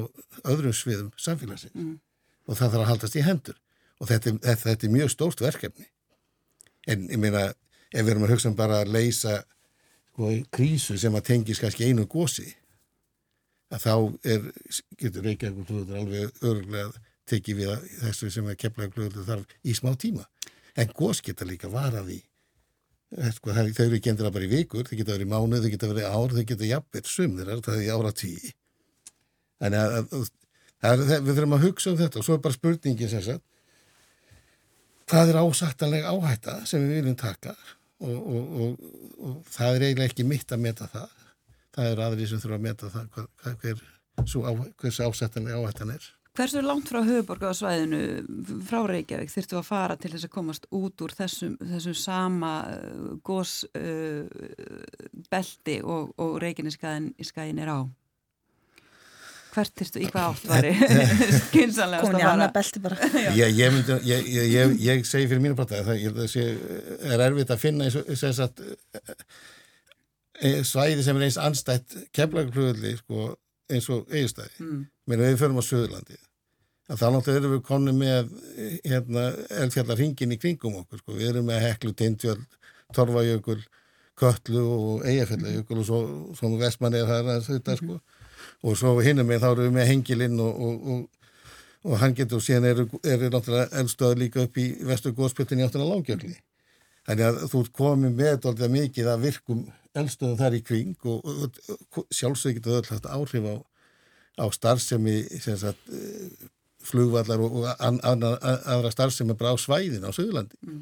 [0.52, 1.76] öðrum sviðum samfélagsins.
[1.76, 2.00] Mm.
[2.48, 3.60] og það þarf að haldast í hendur.
[4.02, 5.86] Og þetta, þetta, þetta er mjög stórt verkefni.
[6.92, 7.46] En ég meina
[7.94, 9.38] ef við erum að hugsa um bara að leysa
[10.12, 12.50] sko, krísu sem að tengis kannski einu gósi
[13.74, 13.94] að þá
[14.34, 14.50] er,
[15.00, 16.92] getur Reykjavík og alveg örgulega
[17.30, 18.90] tekið við þessu sem að kemla
[19.24, 20.28] þarf í smá tíma.
[20.76, 22.20] En gós geta líka varað í
[23.14, 25.60] Eh, sko, það, þau eru ekki að bara í vikur, þau geta verið í mánu,
[25.62, 28.54] þau geta verið í ár, þau geta jafnveit sumnir, það er í ára tíu.
[29.62, 30.30] Þannig að, að,
[30.90, 33.44] að, að við þurfum að hugsa um þetta og svo er bara spurningin sem sagt,
[35.12, 38.90] hvað er ásættanlega áhætta sem við viljum taka og, og, og,
[39.20, 41.14] og það er eiginlega ekki mitt að meta það.
[41.74, 46.10] Það er aðrið sem þurfa að meta það hver, hver, hver, hversu ásættanlega áhættan er.
[46.34, 47.98] Hversu langt frá höfuborgaðsvæðinu
[48.66, 53.12] frá Reykjavík þurftu að fara til þess að komast út úr þessum, þessum sama uh,
[53.22, 53.76] gósbelti
[55.78, 57.86] uh, og, og Reykjavíkskæðin er á?
[59.54, 60.66] Hvert þurftu, í hvað átt var
[61.52, 62.48] skynsanlega að fara?
[62.56, 62.98] Belti bara.
[63.38, 64.20] ég, ég, myndi, ég,
[64.56, 66.02] ég, ég segi fyrir mínu prata það
[67.14, 68.66] er erfitt að finna eins og þess að
[70.42, 73.38] e, svæði sem er eins anstætt kemlaglugulli sko,
[73.70, 74.58] eins og eigistæði.
[74.66, 76.18] Mm Mér við förum á Suðurlandi.
[76.88, 78.30] Þá náttúrulega erum við konni með
[78.84, 79.24] hérna,
[79.64, 81.00] elfjallar hringin í kringum okkur.
[81.02, 81.16] Sko.
[81.16, 82.60] Við erum með Heklu, Tindjöld,
[82.96, 83.60] Torfajökul,
[84.20, 86.00] Köllu og Eyjafjallajökul og svo,
[86.38, 88.00] svo vestmann er það þetta sko.
[88.64, 91.52] Og svo hinnum með þá erum við með Hengilinn og, og, og,
[91.88, 95.84] og hann getur og síðan eru er náttúrulega eldstöða líka upp í vestu góðspiltinni áttan
[95.84, 96.36] að lágjörli.
[97.08, 99.64] Þannig að þú komið með alltaf mikið að virkum
[99.98, 101.60] eldstöðum þar í kring og
[102.14, 103.56] sjálfsög getur öll hægt áhrif á
[104.40, 106.48] á starfsemi sagt, eh,
[106.84, 110.58] flugvallar og aðra starfsemi bara á svæðin á Suðurlandi.
[110.66, 110.82] Mm.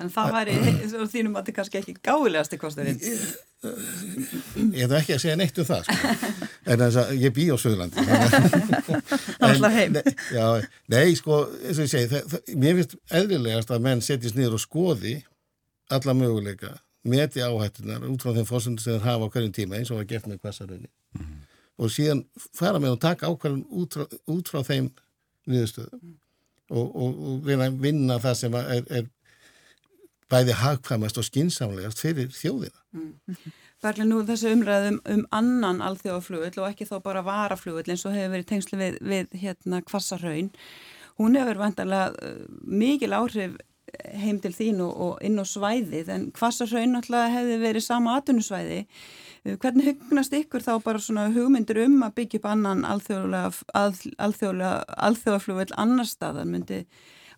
[0.00, 0.56] En það væri,
[1.14, 3.00] þínum að þetta kannski ekki gáðilegast í kosturinn?
[3.60, 6.46] Ég hef ekki að segja neitt um það, sko.
[6.64, 8.04] en þess að ég bý á Suðurlandi.
[9.44, 9.98] Alltaf heim.
[9.98, 10.46] Ne, já,
[10.94, 14.56] nei, sko, eins og ég segi, það, það, mér finnst eðlilegast að menn setjast niður
[14.56, 15.18] og skoði
[15.92, 16.72] alla möguleika,
[17.04, 20.08] meti áhættunar út frá þeim fórsöndu sem þeir hafa á hverjum tíma eins og var
[20.08, 20.92] gert með hvaðsaröðinni.
[21.18, 21.39] Mm -hmm
[21.80, 22.24] og síðan
[22.56, 23.96] fara með og taka ákvæðum út,
[24.28, 24.90] út frá þeim
[25.48, 26.18] niðurstöðum mm.
[26.74, 29.08] og, og, og reyna að vinna það sem er, er
[30.30, 32.84] bæði hagkvæmast og skinsamlegast fyrir þjóðina.
[32.94, 33.56] Mm.
[33.80, 38.34] Berli nú þessu umræðum um annan alþjóðaflugull og ekki þá bara varaflugull eins og hefur
[38.36, 40.52] verið tengslu við, við hérna kvassarhaun.
[41.20, 43.56] Hún hefur vantarlega uh, mikil áhrif
[44.20, 48.84] heim til þín og, og inn á svæðið en kvassarhaun náttúrulega hefði verið sama atunusvæði
[48.84, 56.08] Eh, hvernig hugnast ykkur þá bara svona hugmyndir um að byggja upp annan alþjóðaflugvel annar
[56.08, 56.78] staðar myndi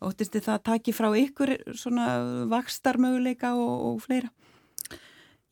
[0.03, 2.07] óttist þið það að taki frá ykkur svona
[2.51, 4.31] vakstarmöguleika og, og fleira?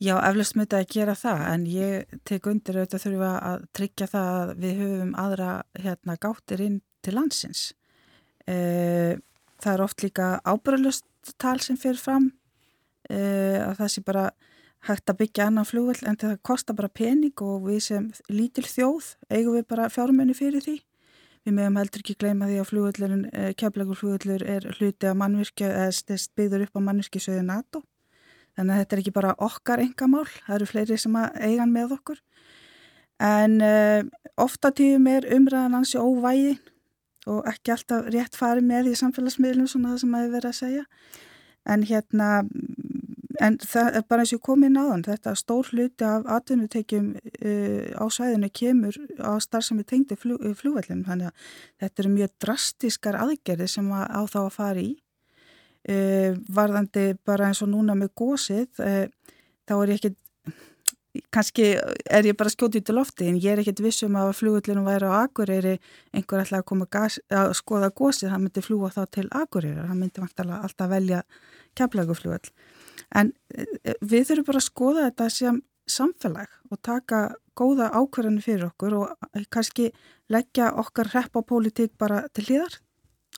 [0.01, 4.29] Já, eflust myndi að gera það en ég tek undir auðvitað þurfa að tryggja það
[4.39, 7.61] að við höfum aðra hérna, gáttir inn til landsins.
[8.49, 8.55] E,
[9.61, 11.05] það er oft líka ábyrðalust
[11.37, 12.33] tal sem fyrir fram
[13.05, 14.25] e, að það sé bara
[14.87, 19.11] hægt að byggja annan flugveld en það kostar bara pening og við sem lítil þjóð
[19.29, 20.79] eigum við bara fjármenni fyrir því.
[21.41, 25.69] Við meðum heldur ekki gleyma því að flugveldurinn, eh, keflagur flugveldur er hluti að mannvirkja,
[25.85, 27.81] eða byggður upp á mannvirkjusöðu NATO.
[28.57, 32.19] Þannig að þetta er ekki bara okkar engamál, það eru fleiri sem eigan með okkur.
[33.21, 34.03] En uh,
[34.37, 36.59] ofta tíðum er umræðan hansi óvægin
[37.29, 40.57] og ekki alltaf rétt farið með í samfélagsmiðlum svona það sem að við verðum að
[40.57, 40.85] segja.
[41.69, 42.29] En hérna
[43.41, 48.05] En það er bara eins og komið náðan, þetta stór hluti af atvinnutekjum uh, á
[48.13, 51.47] svæðinu kemur á starfsemi tengdi flug, uh, flugvellin, þannig að
[51.81, 54.91] þetta eru mjög drastiskar aðgerði sem að, á þá að fara í.
[55.89, 60.13] Uh, varðandi bara eins og núna með gósið, uh, þá er ég ekki,
[61.33, 65.09] kannski er ég bara skjótið til lofti, en ég er ekkit vissum að flugvellinu væri
[65.09, 65.79] á Akureyri,
[66.13, 69.97] einhver ætlaði að koma gas, að skoða gósið, hann myndi fljúa þá til Akureyri, hann
[69.97, 71.25] myndi alltaf velja
[71.73, 72.53] kemlauguflugvell.
[73.15, 77.21] En eh, við þurfum bara að skoða þetta sem samfélag og taka
[77.57, 79.89] góða ákvarðanir fyrir okkur og kannski
[80.31, 82.77] leggja okkar reppapólitík bara til hlýðar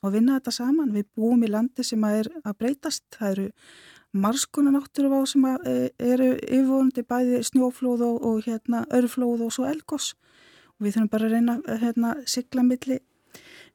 [0.03, 0.93] og vinna þetta saman.
[0.93, 3.03] Við búum í landi sem að er að breytast.
[3.15, 3.47] Það eru
[4.13, 9.65] marskuna náttúruvá sem að, e, eru yfirvonandi bæði snjóflóð og, og hérna örflóð og svo
[9.65, 10.13] elgos
[10.77, 12.99] og við þurfum bara að reyna að hérna, sigla milli,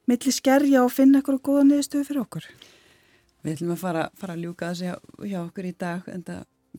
[0.07, 2.47] milli skerja og finna eitthvað góða niðurstöðu fyrir okkur.
[3.49, 6.25] Við ætlum að fara, fara að ljúka þessi hjá, hjá okkur í dag en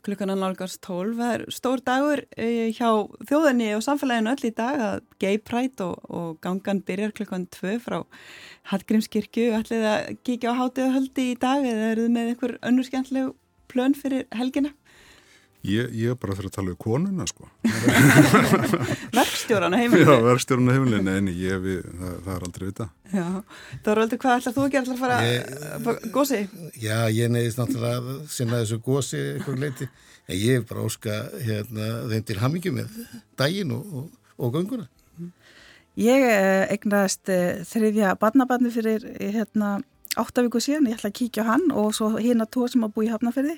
[0.06, 1.16] klukkan að nálgast 12.
[1.18, 2.90] Það er stór dagur eh, hjá
[3.26, 7.80] þjóðinni og samfélaginu öll í dag að gay pride og, og gangan byrjar klukkan 2
[7.82, 7.98] frá
[8.70, 9.48] Hallgrímskirkju.
[9.58, 13.34] Ætlið að kíkja á hátíðahöldi í dag eða eru þið með einhver önnur skemmtilegu
[13.74, 14.76] plön fyrir helgina?
[15.68, 17.50] Ég, ég bara fyrir að tala um konuna sko.
[19.18, 20.06] Verkstjóran á heimilinu?
[20.08, 22.86] Já, verkstjóran á heimilinu, en ég, við, það, það er aldrei vita.
[23.12, 23.26] Já,
[23.84, 26.40] þá er aldrei hvað ætlar þú ekki að fara að gósi?
[26.80, 29.88] Já, ég neyðist náttúrulega að sinna þessu gósi eitthvað leiti.
[30.30, 32.96] En ég er bara óska hérna, þeim til hamingi með
[33.42, 34.88] daginn og, og, og ganguna.
[36.00, 39.82] Ég eh, egnaðist eh, þriðja barnabarni fyrir hérna,
[40.16, 40.88] áttavíku síðan.
[40.88, 43.58] Ég ætla að kíkja á hann og svo hérna tóa sem að bú í Hafnarferði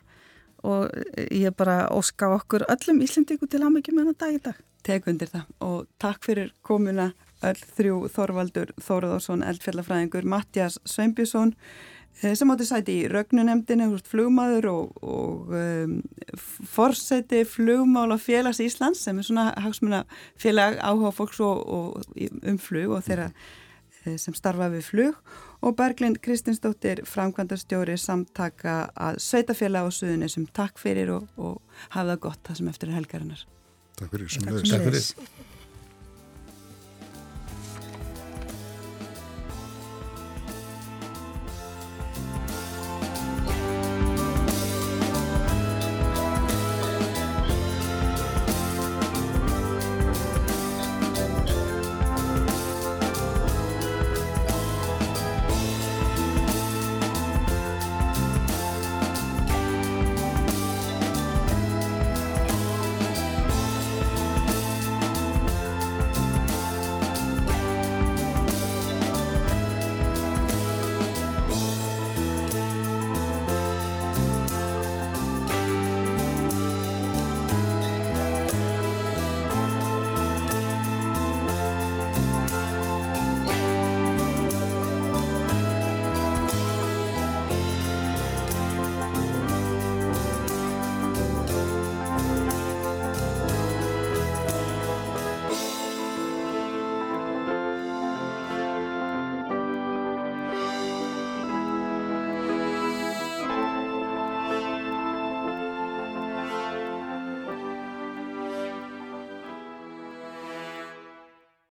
[0.68, 0.92] og
[1.32, 4.62] ég bara óska okkur öllum Íslindíku til hamingi með þetta dag í dag.
[4.86, 5.48] Tek undir það.
[5.66, 7.12] Og takk fyrir komuna
[7.46, 11.54] öll þrjú Þorvaldur Þóruðarsson, eldfjallafræðingur, Mattias Sveinbjörnsson
[12.22, 15.96] eh, sem átti sæti í rögnunemdini, flugmaður og, og um,
[16.76, 20.04] forseti flugmála félags Íslands sem er svona hagsmuna
[20.40, 23.32] félag áhuga fólks og, og um flug og þeirra
[24.06, 30.48] eh, sem starfa við flug og Berglind Kristinsdóttir framkvæmdarstjóri samtaka að sveitafélag á suðunni sem
[30.58, 31.62] takk fyrir og, og
[31.94, 33.46] hafa það gott það sem eftir helgarinnar.
[34.02, 34.36] Takk fyrir.
[34.42, 35.50] Takk fyrir.